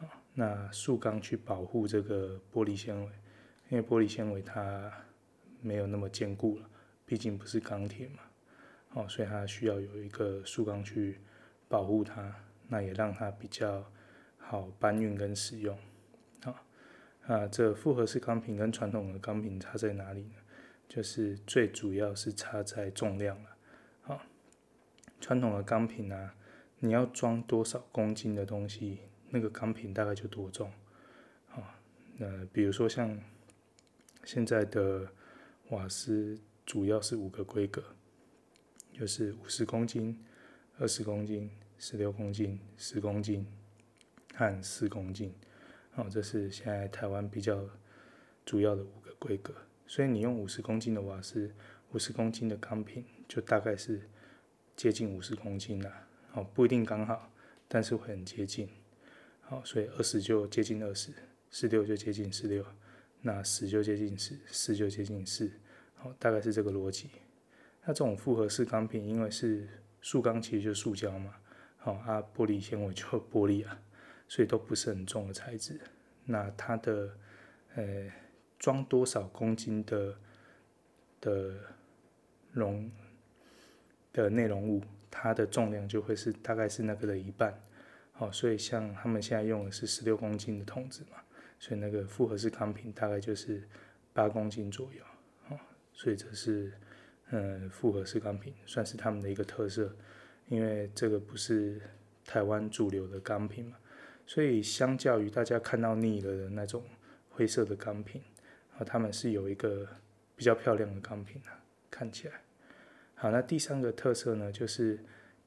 [0.00, 3.12] 啊，那塑钢去保护这个玻璃纤维，
[3.68, 4.92] 因为玻璃纤维它
[5.60, 6.68] 没有那么坚固了，
[7.04, 8.18] 毕竟不是钢铁嘛，
[8.94, 11.20] 哦，所以它需要有一个塑钢去
[11.68, 12.34] 保护它，
[12.66, 13.88] 那也让它比较
[14.36, 15.78] 好搬运跟使用。
[17.28, 20.34] 啊，这复合式钢瓶跟传统的钢瓶差在哪里呢？
[20.88, 23.50] 就是最主要是差在重量了。
[24.08, 24.26] 啊，
[25.20, 26.34] 传统的钢瓶啊，
[26.78, 28.98] 你要装多少公斤的东西，
[29.30, 30.70] 那个钢瓶大概就多重。
[31.50, 31.80] 啊，
[32.18, 33.18] 那比如说像
[34.24, 35.10] 现在的
[35.70, 37.82] 瓦斯，主要是五个规格，
[38.92, 40.22] 就是五十公斤、
[40.78, 43.46] 二十公斤、十六公斤、十公斤
[44.34, 45.34] 和四公斤。
[45.94, 47.66] 哦，这是现在台湾比较
[48.44, 49.54] 主要的五个规格，
[49.86, 51.54] 所以你用五十公斤的瓦斯，
[51.92, 54.08] 五十公斤的钢瓶，就大概是
[54.76, 56.05] 接近五十公斤了。
[56.36, 57.32] 哦，不一定刚好，
[57.66, 58.68] 但是会很接近。
[59.40, 61.10] 好，所以二十就接近二十，
[61.50, 62.64] 十六就接近十六，
[63.22, 65.50] 那十就接近十，四就接近四。
[65.94, 67.08] 好，大概是这个逻辑。
[67.86, 69.66] 那这种复合式钢瓶，因为是
[70.02, 71.34] 塑钢，其实就是塑胶嘛。
[71.78, 73.80] 好，啊，玻璃纤维就玻璃啊。
[74.28, 75.80] 所以都不是很重的材质，
[76.24, 77.16] 那它的
[77.76, 78.10] 呃
[78.58, 80.18] 装多少公斤的
[81.20, 81.54] 的
[82.50, 82.90] 容
[84.12, 87.60] 的内容物，它的重量就会是大概是那个的一半。
[88.12, 91.18] 好，所以像他们现在用的是十六公斤的桶子嘛，
[91.58, 93.68] 所以那个复合式钢瓶大概就是
[94.12, 95.04] 八公斤左右。
[95.44, 95.58] 好，
[95.92, 96.72] 所以这是
[97.30, 99.94] 嗯复合式钢瓶算是他们的一个特色，
[100.48, 101.80] 因为这个不是
[102.24, 103.76] 台湾主流的钢瓶嘛。
[104.28, 106.82] 所以，相较于大家看到腻了的那种
[107.28, 108.20] 灰色的钢瓶，
[108.76, 109.86] 啊，他们是有一个
[110.34, 112.40] 比较漂亮的钢瓶啊，看起来。
[113.16, 114.98] 好，那第三个特色呢，就是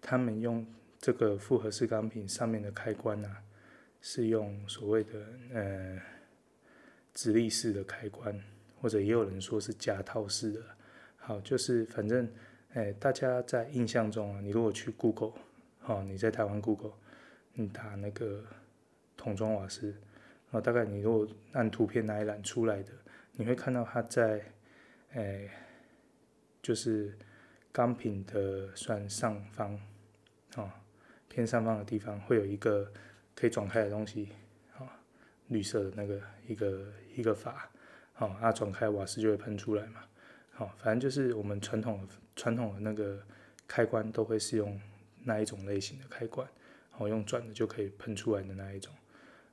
[0.02, 0.66] 他们用
[1.00, 3.42] 这个复合式钢瓶上面的开关啊，
[4.02, 6.02] 是用所谓的呃
[7.14, 8.38] 直立式的开关，
[8.82, 10.62] 或者也有人说是夹套式的。
[11.18, 12.30] 好，就是反正，
[12.74, 15.34] 哎、大家在印象中啊，你如果去 Google，
[15.80, 16.94] 好，你在台湾 Google，
[17.54, 18.44] 你打那个。
[19.22, 22.94] 桶装瓦斯，然后大概你如果按图片那一栏出来的，
[23.34, 24.42] 你会看到它在，
[25.12, 25.50] 诶、
[26.62, 27.14] 就是
[27.80, 30.72] 钢瓶的算上方，啊、哦，
[31.30, 32.92] 偏上方的地方会有一个
[33.34, 34.28] 可以转开的东西，
[34.74, 34.88] 啊、哦，
[35.48, 37.72] 绿色的那个一个一个阀，
[38.12, 40.02] 好、哦，啊转开瓦斯就会喷出来嘛，
[40.52, 43.24] 好、哦，反正就是我们传统的传统的那个
[43.66, 44.78] 开关都会是用
[45.24, 46.46] 那一种类型的开关，
[46.92, 48.94] 然后用转的就可以喷出来的那一种。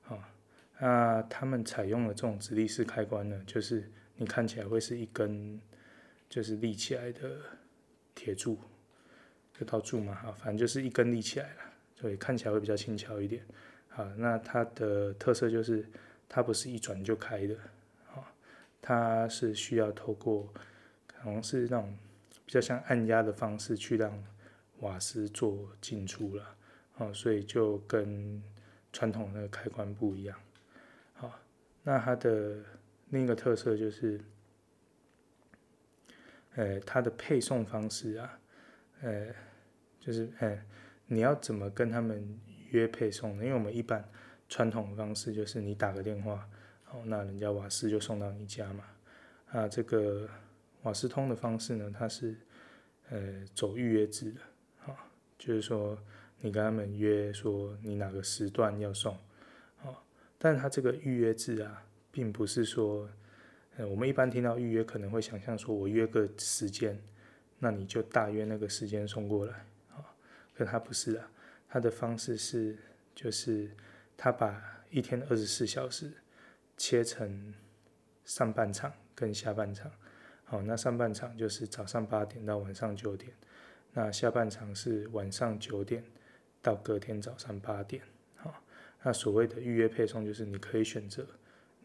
[0.09, 0.29] 啊，
[0.81, 5.61] 那他们采用的这种直立式开关呢，就是你看起来会是一根，
[6.29, 7.39] 就是立起来的
[8.17, 8.59] 铁柱，
[9.57, 11.61] 这套柱嘛，哈，反正就是一根立起来了，
[11.95, 13.47] 所以看起来会比较轻巧一点。
[13.89, 15.89] 好，那它的特色就是
[16.29, 17.55] 它不是一转就开的，
[18.13, 18.27] 啊，
[18.83, 20.53] 它是需要透过，
[21.07, 21.97] 可能是那种
[22.45, 24.25] 比较像按压的方式去让
[24.81, 26.57] 瓦斯做进出了，
[26.99, 28.43] 啊，所以就跟。
[28.93, 30.41] 传统的那个开关不一样，
[31.13, 31.39] 好，
[31.83, 32.57] 那它的
[33.11, 34.19] 另一个特色就是，
[36.57, 38.39] 呃，它的配送方式啊，
[39.03, 39.29] 呃，
[40.01, 40.61] 就是呃，
[41.07, 42.39] 你要怎么跟他们
[42.71, 43.45] 约配送呢？
[43.45, 44.05] 因为我们一般
[44.49, 46.49] 传统的方式就是你打个电话，
[46.83, 48.85] 好，那人家瓦斯就送到你家嘛。
[49.53, 50.29] 啊，这个
[50.83, 52.37] 瓦斯通的方式呢，它是
[53.11, 54.41] 呃走预约制的，
[54.79, 54.97] 好，
[55.39, 55.97] 就是说。
[56.39, 59.17] 你跟他们约说你哪个时段要送，
[59.83, 59.97] 哦，
[60.37, 63.09] 但是他这个预约制啊，并不是说，
[63.77, 66.99] 呃，我们一般听到预约可能会想象说我约个时间，
[67.59, 70.05] 那你就大约那个时间送过来，啊，
[70.55, 71.31] 可他不是啊，
[71.69, 72.77] 他的方式是
[73.15, 73.71] 就是
[74.17, 76.13] 他把一天二十四小时
[76.77, 77.55] 切成
[78.25, 79.91] 上半场跟下半场，
[80.45, 83.33] 好，那上半场就是早上八点到晚上九点，
[83.93, 86.05] 那下半场是晚上九点。
[86.63, 88.03] 到隔天早上八点，
[88.35, 88.53] 好，
[89.05, 91.25] 那所谓的预约配送就是你可以选择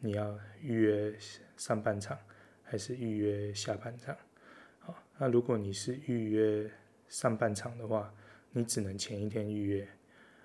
[0.02, 1.16] 你要预约
[1.56, 2.18] 上半场
[2.64, 4.14] 还是预约下半场，
[4.80, 6.70] 好，那如果你是预约
[7.08, 8.14] 上半场的话，
[8.52, 9.88] 你只能前一天预约，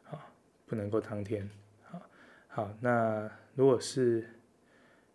[0.05, 0.31] 好，
[0.65, 1.51] 不能够当天，
[1.83, 2.01] 好，
[2.47, 4.29] 好，那如果是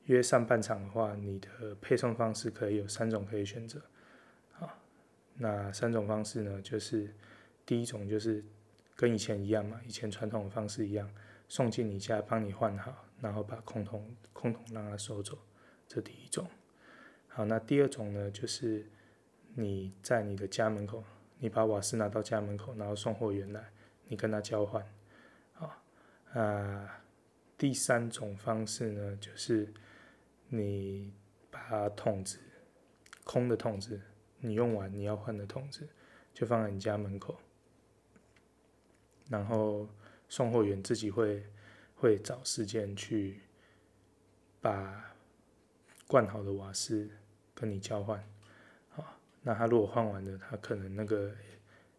[0.06, 3.82] 约上半场的话，你的配送方式可以有三种可以选择，
[4.52, 4.78] 好，
[5.36, 7.14] 那三种方式呢，就是
[7.66, 8.44] 第一种就是。
[8.94, 11.10] 跟以前一样嘛，以前传统的方式一样，
[11.48, 15.38] 送进你家帮你换好，然后把空桶空桶让他收走，
[15.88, 16.46] 这第一种。
[17.28, 18.90] 好，那第二种呢，就是
[19.56, 21.04] 你在你的家门口，
[21.38, 23.72] 你把瓦斯拿到家门口，然后送货员来，
[24.08, 24.86] 你跟他交换。
[25.54, 25.82] 好，
[26.34, 27.04] 啊，
[27.58, 29.72] 第三种方式呢，就是
[30.50, 31.14] 你
[31.50, 32.40] 把桶子，
[33.24, 34.02] 空的桶子，
[34.40, 35.88] 你用完你要换的桶子，
[36.34, 37.38] 就放在你家门口，
[39.30, 39.88] 然后
[40.28, 41.46] 送货员自己会
[42.02, 43.42] 会找时间去
[44.60, 45.14] 把
[46.08, 47.08] 灌好的瓦斯
[47.54, 48.24] 跟你交换，
[48.90, 49.06] 好，
[49.44, 51.32] 那他如果换完了，他可能那个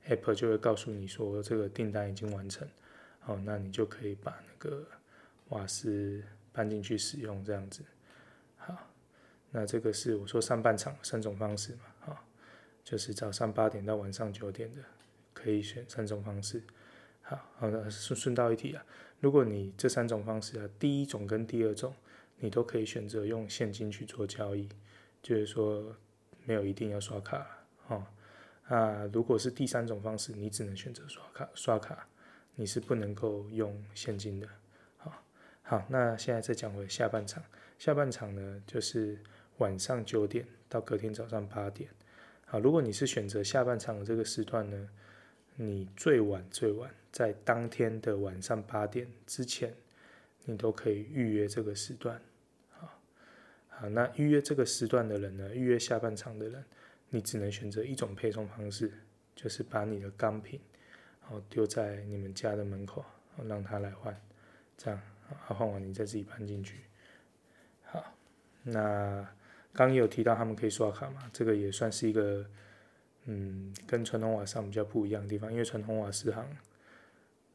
[0.09, 2.69] app 就会告诉你说这个订单已经完成，
[3.21, 4.85] 好，那你就可以把那个
[5.51, 6.21] 瓦斯
[6.53, 7.85] 搬进去使用这样子，
[8.57, 8.77] 好，
[9.53, 12.27] 那这个是我说上半场三种方式嘛，好，
[12.83, 14.83] 就是早上八点到晚上九点的
[15.33, 16.61] 可以选三种方式，
[17.23, 18.85] 好，好的，顺顺道一提啊，
[19.21, 21.95] 如果你这三种方式啊，第一种跟第二种。
[22.45, 24.69] 你都可以选择用现金去做交易，
[25.23, 25.95] 就是说
[26.45, 27.47] 没有一定要刷卡
[27.87, 28.05] 哦。
[28.67, 32.09] 啊，如果是第三种方式，你只能选择刷卡，刷卡
[32.57, 34.49] 你是不能够用现金的。
[34.97, 35.23] 好，
[35.63, 37.41] 好，那现在再讲回下半场，
[37.79, 39.21] 下半场呢就是
[39.59, 41.89] 晚上九点到隔天早上八点。
[42.45, 44.89] 好，如果你是选择下半场的这个时段呢，
[45.55, 49.73] 你最晚最晚在当天的晚上八点之前，
[50.45, 52.21] 你都可以预约这个时段。
[53.69, 55.55] 好，那预约这个时段的人呢？
[55.55, 56.65] 预约下半场的人，
[57.11, 58.93] 你只能选择一种配送方式，
[59.35, 60.59] 就是把你的钢瓶，
[61.21, 63.05] 然后丢在你们家的门口，
[63.47, 64.19] 让他来换，
[64.77, 65.01] 这样，
[65.47, 66.81] 他换完你再自己搬进去。
[67.85, 68.05] 好，
[68.63, 69.29] 那
[69.73, 71.29] 刚有提到他们可以刷卡嘛？
[71.33, 72.47] 这个也算是一个，
[73.25, 76.47] 嗯，跟传统瓦斯行比较不一样的地方，因为传统瓦斯行，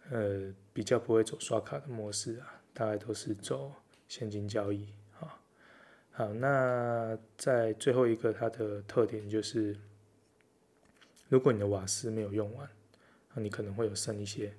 [0.09, 3.73] 呃，比较不会走刷卡的模式啊，大概都是走
[4.07, 4.87] 现金交易
[5.19, 5.39] 啊。
[6.11, 9.77] 好，那在最后一个，它的特点就是，
[11.27, 12.69] 如果你的瓦斯没有用完，
[13.35, 14.53] 你可能会有剩一些。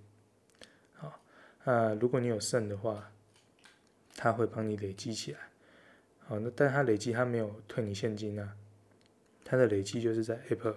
[0.92, 1.18] 好，
[1.64, 3.10] 那如果你有剩的话，
[4.14, 5.38] 它会帮你累积起来。
[6.26, 8.54] 好，那但它累积它没有退你现金啊，
[9.44, 10.74] 它的累积就是在 App，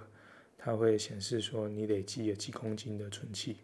[0.57, 3.57] 它会显示说你累积有几公斤的存气。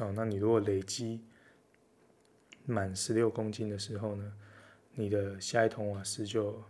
[0.00, 1.24] 哦，那你如果累积
[2.64, 4.32] 满十六公斤的时候呢？
[4.96, 6.62] 你的下一桶瓦斯就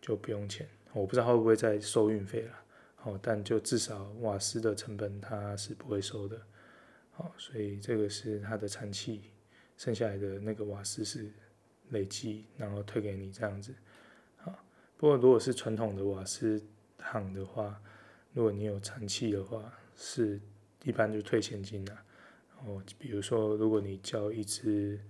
[0.00, 2.64] 就不用钱，我不知道会不会再收运费了，
[3.04, 6.36] 哦，但就至少瓦斯的成本它是不会收的，
[7.18, 9.30] 哦，所以这个是它的残气，
[9.76, 11.32] 剩下来的那个瓦斯是
[11.90, 13.72] 累积，然后退给你这样子，
[14.44, 14.58] 啊，
[14.96, 16.60] 不过如果是传统的瓦斯
[16.98, 17.80] 行的话，
[18.32, 20.40] 如果你有残气的话，是
[20.82, 21.96] 一般就退现金的，
[22.64, 25.00] 哦，比如说如果你交一支。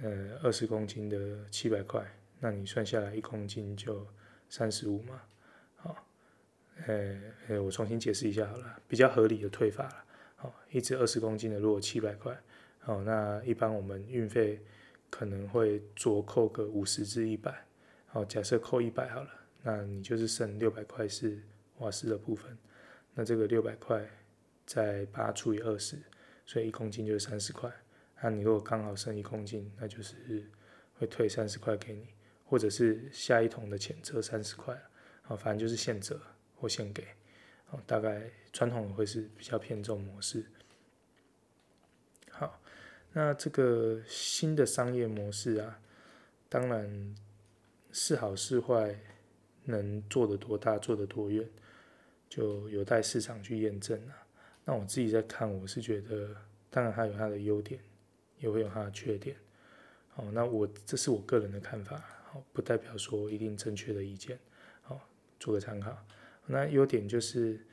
[0.00, 2.02] 呃，二十公斤的七百块，
[2.40, 4.04] 那你算下来一公斤就
[4.48, 5.20] 三十五嘛，
[5.76, 6.06] 好，
[6.86, 10.04] 呃，呃，我重新解释一下好了，比较合理的退法了，
[10.36, 12.36] 好，一支二十公斤的如果七百块，
[12.80, 14.58] 好，那一般我们运费
[15.10, 17.64] 可能会酌扣个五十至一百，
[18.06, 19.30] 好，假设扣一百好了，
[19.62, 21.38] 那你就是剩六百块是
[21.78, 22.56] 瓦斯的部分，
[23.14, 24.04] 那这个六百块
[24.64, 25.98] 再八除以二十，
[26.52, 27.72] 所以一公斤就是三十块。
[28.20, 30.46] 那你如果刚好剩一公斤，那就是
[30.98, 32.08] 会退三十块给你，
[32.44, 34.74] 或者是下一桶的钱折三十块，
[35.22, 36.20] 啊，反正就是现折
[36.54, 37.06] 或现给，
[37.70, 40.44] 哦，大概传统的会是比较偏这种模式。
[42.28, 42.60] 好，
[43.14, 45.80] 那这个新的商业模式啊，
[46.50, 47.16] 当然
[47.92, 48.94] 是好是坏，
[49.64, 51.48] 能做得多大，做得多远，
[52.28, 54.14] 就有待市场去验证了。
[54.64, 56.28] 那我自己在看，我是觉得，
[56.70, 57.80] 当然它有它的优点。
[58.38, 59.36] 也会有它的缺点，
[60.08, 64.36] 好，那我这是我个人的看法，好，不代表说一定正确的意见，
[64.82, 65.00] 好，
[65.38, 65.96] 做个参考。
[66.44, 67.64] 那优点就是，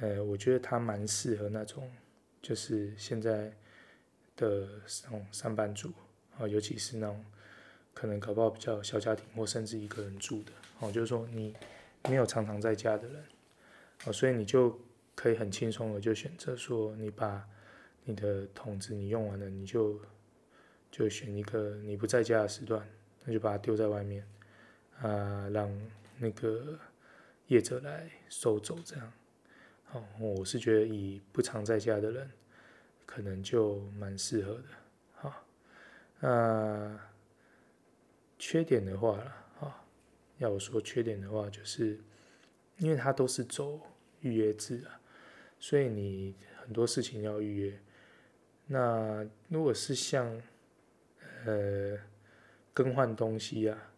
[0.00, 1.92] 呃，我觉得它蛮适合那种，
[2.40, 3.52] 就是现在
[4.34, 4.66] 的
[5.02, 5.92] 那种上班族，
[6.38, 7.22] 啊，尤其是那种
[7.92, 11.54] 可能搞不好比较小家庭或甚至一个人住的，哦，就是说你
[12.08, 13.22] 没有常常在家的人，
[14.06, 14.80] 哦，所以你就
[15.14, 17.48] 可以很轻松的就选择说，你把
[18.04, 20.00] 你的桶子你用完了，你就。
[20.96, 22.88] 就选一个你不在家的时段，
[23.24, 24.24] 那就把它丢在外面，
[25.00, 25.68] 啊，让
[26.18, 26.78] 那个
[27.48, 29.12] 业者来收走，这样。
[29.86, 32.30] 好，我是觉得以不常在家的人，
[33.04, 34.64] 可能就蛮适合的。
[35.16, 35.44] 好，
[36.20, 36.96] 那
[38.38, 39.24] 缺点的话了，
[39.62, 39.84] 啊，
[40.38, 41.98] 要我说缺点的话，就是
[42.78, 43.80] 因为它都是走
[44.20, 45.00] 预约制啊，
[45.64, 47.80] 所以你很多事情要预约。
[48.66, 50.38] 那如果是像
[51.46, 51.98] 呃，
[52.74, 53.90] 更换东西啊，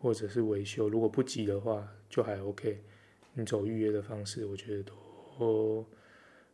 [0.00, 2.82] 或者是维修，如果不急的话，就还 OK。
[3.34, 5.86] 你走预约的方式，我觉得都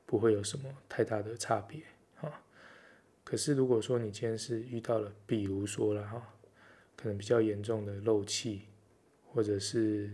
[0.05, 1.81] 不会有什么太大的差别
[2.21, 2.43] 啊。
[3.25, 6.35] 可是如果说你今天是遇到了，比如说了哈，
[6.95, 8.67] 可能比较严重的漏气，
[9.33, 10.11] 或者是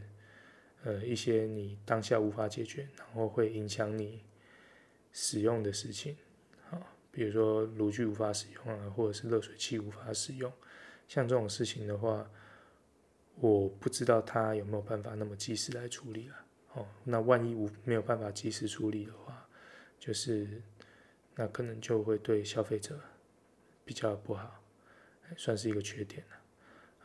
[0.84, 4.22] 呃一些你当下无法解决，然后会影响你
[5.14, 6.14] 使用的事情，
[6.70, 6.76] 啊，
[7.10, 10.52] 比如说炉具无法使用啊，或者是热水器无法使用，
[11.08, 12.28] 像这种事情的话。
[13.40, 16.36] 我不知道他有没有办法那么及时来处理了，
[16.74, 19.44] 哦，那万一无没有办法及时处理的话，
[19.98, 20.62] 就是
[21.34, 22.96] 那可能就会对消费者
[23.84, 24.62] 比较不好，
[25.36, 26.36] 算是一个缺点了。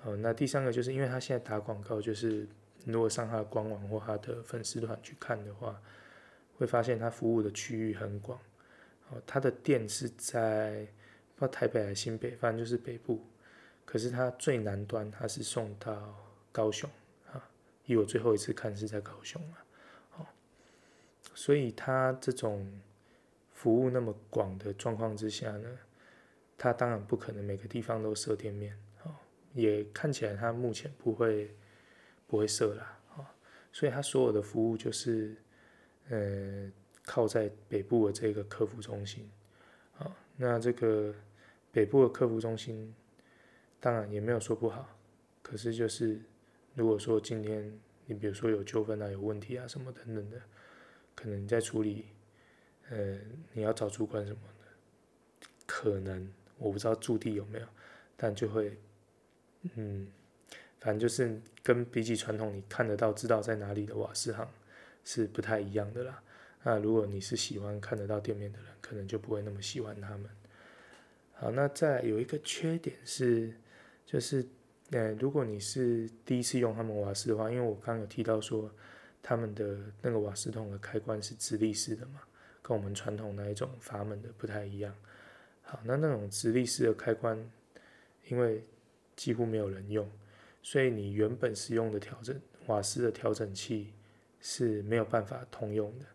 [0.03, 2.47] 哦，那第三个就是因为他现在打广告，就是
[2.85, 5.81] 如果上他的官网或他的粉丝团去看的话，
[6.59, 8.37] 会发现它服务的区域很广，
[9.09, 10.85] 哦，他的店是在
[11.35, 13.25] 不知道台北还是新北，反正就是北部。
[13.85, 16.15] 可是它最南端，它是送到
[16.51, 16.87] 高雄
[17.31, 17.49] 啊，
[17.87, 19.65] 以我最后一次看是在高雄啊，
[20.17, 20.27] 哦，
[21.33, 22.71] 所以它这种
[23.51, 25.69] 服务那么广的状况之下呢，
[26.55, 29.15] 它当然不可能每个地方都设店面，哦，
[29.55, 31.55] 也看起来它目前不会
[32.27, 33.25] 不会设啦，哦，
[33.71, 35.35] 所以它所有的服务就是，
[36.09, 36.71] 呃，
[37.05, 39.29] 靠在北部的这个客服中心，
[39.97, 41.13] 啊，那这个
[41.71, 42.93] 北部的客服中心。
[43.81, 44.89] 当然也没有说不好，
[45.41, 46.19] 可是就是
[46.75, 50.37] 如果说今天你比如说有纠纷啊、有问题啊什么等等的，
[51.15, 52.07] 可能你在处理，
[52.89, 53.17] 呃，
[53.53, 57.65] 你要找主管什么的，可能我不知道驻地有没有，
[58.17, 58.77] 但就会，
[59.75, 60.11] 嗯，
[60.81, 64.45] 反正就是跟比起传统你看得到、知道在哪里的瓦斯行
[65.09, 66.21] 是不太一样的啦。
[66.61, 70.29] 那如果你是喜欢看得到店面的人，可能就不会那么喜欢他们。
[71.33, 73.53] 好，那再有一个缺点是。
[74.05, 74.43] 就是，
[74.89, 78.67] 呃，如果你是第一次用他们瓦斯的话，因为我刚刚有提到说，
[79.21, 82.21] 他们的那个瓦斯桶的开关是直立式的嘛，
[82.63, 84.95] 跟我们传统那一种阀门的不太一样。
[85.61, 87.37] 好，那那种直立式的开关，
[88.29, 88.63] 因为
[89.15, 90.09] 几乎没有人用，
[90.63, 92.35] 所以你原本使用的调整
[92.65, 93.93] 瓦斯的调整器
[94.39, 96.05] 是没有办法通用的，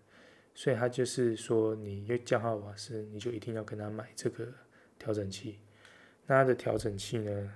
[0.54, 4.46] 所以他就是说，你要叫号瓦斯，你就一定要跟他买这个
[4.98, 5.58] 调整器。
[6.26, 7.52] 那它的调整器呢？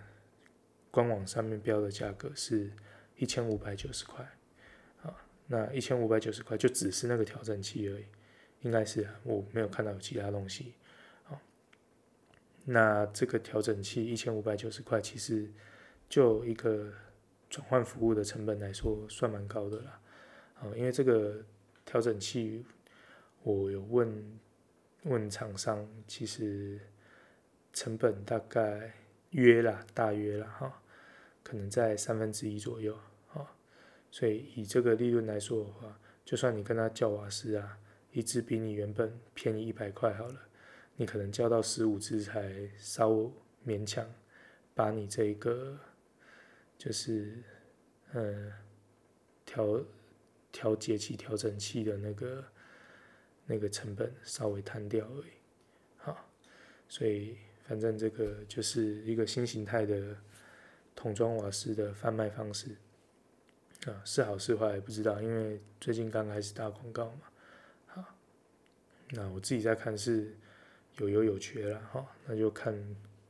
[0.90, 2.72] 官网上面标的价格是
[3.16, 4.24] 一千五百九十块，
[5.02, 5.14] 啊，
[5.46, 8.04] 那一千五百九十块就只是那个调整器而已，
[8.62, 10.74] 应该是啊，我没有看到有其他东西，
[11.28, 11.38] 啊，
[12.64, 15.52] 那这个调整器一千五百九十块，其实
[16.08, 16.90] 就一个
[17.50, 20.00] 转换服务的成本来说，算蛮高的啦，
[20.60, 21.44] 啊，因为这个
[21.84, 22.64] 调整器，
[23.42, 24.38] 我有问
[25.04, 26.78] 问厂商，其实
[27.72, 28.92] 成本大概
[29.30, 30.82] 约啦，大约啦，哈。
[31.40, 32.94] 可能在三分之一左右，
[33.32, 33.40] 啊，
[34.10, 37.78] 所以以这个利润来说的话，就算你跟他叫瓦斯啊，
[38.12, 40.38] 一支比你原本便宜一百块好了，
[40.96, 43.08] 你可能叫到十五支才稍
[43.66, 44.06] 勉强
[44.74, 45.78] 把你这个
[46.76, 47.42] 就是
[48.12, 48.52] 嗯
[49.46, 49.82] 调
[50.52, 52.44] 调节器调整器的那个
[53.46, 55.32] 那个成本稍微摊掉而已，
[55.96, 56.28] 好，
[56.88, 60.16] 所以反正这个就是一个新形态的。
[61.00, 62.74] 桶装瓦斯的贩卖方式
[63.86, 67.20] 啊，是好是坏不知道，因为最近刚开始打广告嘛。
[67.86, 68.04] 好，
[69.10, 70.36] 那我自己在看是
[70.96, 72.74] 有优有缺了哈，那就看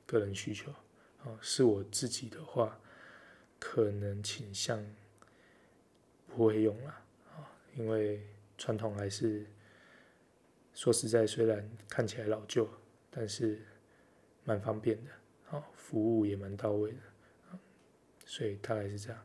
[0.07, 0.73] 个人需求。
[1.25, 2.81] 啊，是我自己的话，
[3.61, 4.83] 可能倾向
[6.27, 7.03] 不会用了，
[7.79, 8.21] 因为
[8.59, 9.47] 传统还是
[10.75, 12.69] 说实在，虽然看起来老旧，
[13.09, 13.61] 但是
[14.45, 15.11] 蛮方便的，
[15.45, 16.99] 好，服务也蛮到位的。
[18.27, 19.25] 所以大概是这样。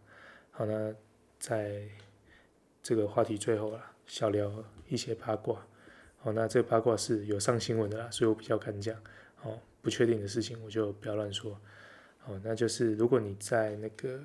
[0.51, 0.95] 好，那
[1.39, 1.89] 在
[2.82, 5.66] 这个话题最后了，小聊一些八卦。
[6.20, 8.95] 好，那这个八卦是有上新闻的啦，所以我比较敢讲。
[9.41, 11.60] 哦，不确定的事情我就不要乱说。
[12.26, 14.24] 哦，那就是如果你在那个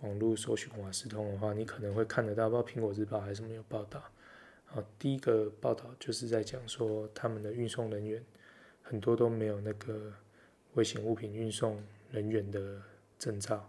[0.00, 4.02] 网络搜寻瓦斯通的话，你可能会看得到，不知道苹果日报还是没有报道。
[4.66, 8.22] 好，第一个报道就是在讲说，他们的运送人员
[8.82, 10.12] 很多都没有那个
[10.74, 12.80] 危险物品运送人员的
[13.18, 13.68] 证照。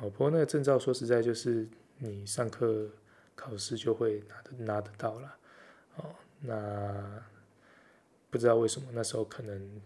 [0.00, 2.88] 哦，不过那个证照说实在就是你上课
[3.34, 5.36] 考试就会拿得拿得到了。
[5.96, 7.22] 哦，那
[8.30, 9.82] 不知道为什么那时候可能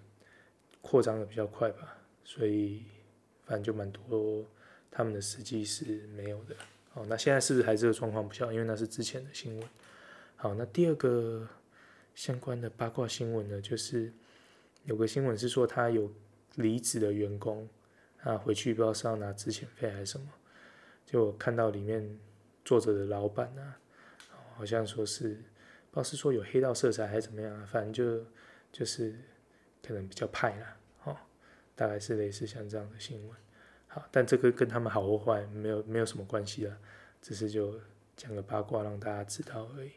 [0.81, 2.85] 扩张的比较快吧，所以
[3.45, 4.45] 反正就蛮多
[4.91, 6.57] 他们的司机是没有的。
[6.95, 9.68] 哦，那现在是不是还是这个状况不晓，因为那是之前的新闻。
[10.37, 11.49] 好，那第二个
[12.14, 14.12] 相关的八卦新闻呢，就是
[14.84, 16.12] 有个新闻是说他有
[16.55, 17.68] 离职的员工。
[18.22, 20.26] 啊，回去不知道是要拿资遣费还是什么，
[21.05, 22.18] 就我看到里面
[22.64, 23.78] 作者的老板啊，
[24.57, 25.43] 好像说是不知
[25.93, 28.26] 道是说有黑道色彩还是怎么样啊，反正就
[28.72, 29.14] 就是
[29.80, 31.16] 可能比较派啦，哦，
[31.76, 33.37] 大概是类似像这样的新闻。
[33.97, 36.78] 好，但这个跟他们好或坏没有没有什么关系了，
[37.22, 37.80] 只是就
[38.14, 39.92] 讲个八卦让大家知道而已。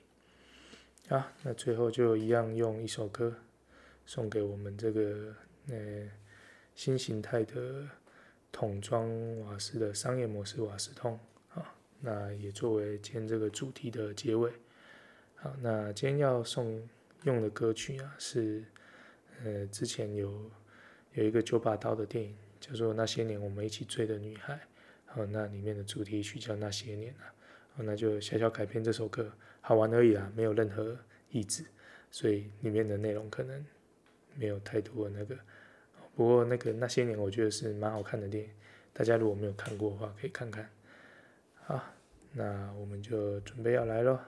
[1.10, 3.36] 好，那最后就一样用一首歌
[4.06, 5.36] 送给我们这个
[5.68, 6.10] 呃
[6.76, 7.86] 新形态的
[8.54, 11.20] 桶装瓦斯的商业模式瓦斯桶。
[11.54, 14.50] 啊，那也作为今天这个主题的结尾。
[15.36, 16.88] 好，那今天要送
[17.24, 18.64] 用的歌曲啊是
[19.44, 20.50] 呃之前有
[21.16, 22.34] 有一个九把刀的电影。
[22.60, 24.60] 叫做那些年我们一起追的女孩，
[25.06, 27.34] 好，那里面的主题曲叫那些年啊，
[27.78, 29.32] 那就小小改编这首歌，
[29.62, 30.98] 好玩而已啦，没有任何
[31.30, 31.66] 意志，
[32.12, 33.66] 所以里面的内容可能
[34.36, 35.38] 没有太多的那个，
[36.16, 38.50] 不过那个那些年我觉得是蛮好看的电影，
[38.92, 40.70] 大家如果没有看过的话可以看看。
[41.66, 41.82] 好，
[42.34, 44.20] 那我们就准备要来咯。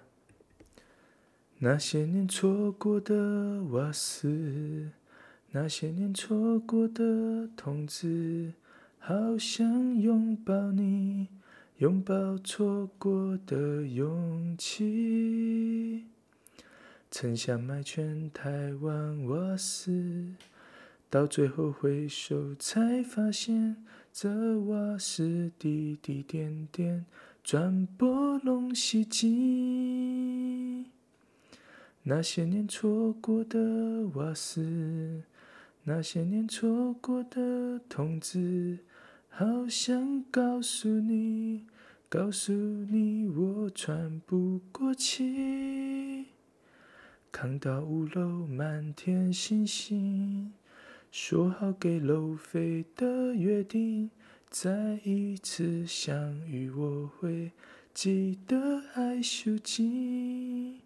[1.57, 4.91] 那些年错过的瓦斯。
[5.54, 8.54] 那些年错过的痛子，
[8.99, 11.28] 好想拥抱你，
[11.80, 16.06] 拥抱错过的勇气。
[17.12, 20.36] 曾想买全台湾瓦斯，
[21.10, 23.76] 到最后回首才发现，
[24.14, 27.06] 这瓦斯滴滴点点
[27.43, 30.86] 转播拢希机。
[32.04, 35.24] 那些年错过的瓦斯。
[35.84, 38.77] 那些年错过的痛子，
[39.29, 41.65] 好想告诉你，
[42.07, 46.27] 告诉你我喘不过气。
[47.32, 50.53] 扛到五楼，满天星星，
[51.11, 54.11] 说好给楼费的约定，
[54.51, 57.51] 再一次相遇，我会
[57.91, 60.79] 记得爱惜紧，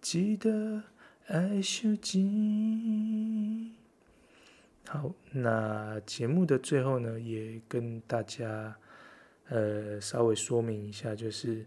[0.00, 0.82] 记得
[1.28, 3.74] 爱惜紧。
[4.86, 8.76] 好，那节目的最后呢，也跟大家
[9.48, 11.64] 呃稍微说明一下，就是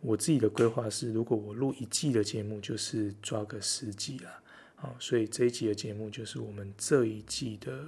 [0.00, 4.42] 我自己的规划是，如果我录一季的节目，就是抓个十集啦。
[4.76, 7.84] 好，所以这一集的节目就是我们这一季的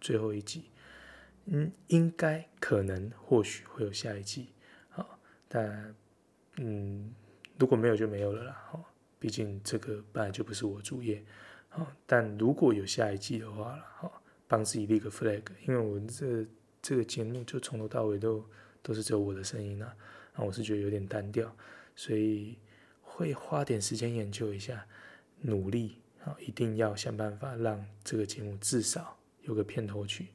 [0.00, 0.64] 最后一集。
[1.44, 4.48] 嗯，应该可能或许会有下一季。
[4.88, 5.94] 好，但
[6.56, 7.12] 嗯，
[7.58, 8.62] 如果没有就没有了啦。
[8.68, 8.84] 好，
[9.18, 11.22] 毕竟这个本来就不是我主业。
[12.06, 16.46] 但如果有下一季的话了，好，帮自己立个 flag，因为我这
[16.80, 18.44] 这个节目就从头到尾都
[18.82, 19.94] 都是只有我的声音啊，
[20.34, 21.54] 那我是觉得有点单调，
[21.94, 22.56] 所以
[23.02, 24.86] 会花点时间研究一下，
[25.40, 30.28] 努力啊，一定要想办法让这个节目至少有个片头曲，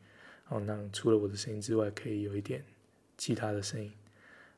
[0.50, 2.64] 哦，让除了我的声音之外，可以有一点
[3.18, 3.92] 其他的声音，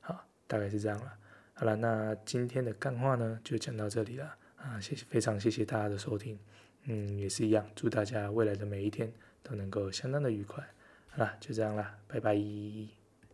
[0.02, 1.14] 好，大概是这样了。
[1.54, 6.38] 好了，那今天的干话呢，就讲到这里了啊，谢谢，非常谢谢大家的收听。
[6.86, 9.12] 嗯，也是一样，祝大家未来的每一天
[9.44, 10.64] 都能够相当的愉快。
[11.10, 12.95] 好啦，就这样啦，拜拜。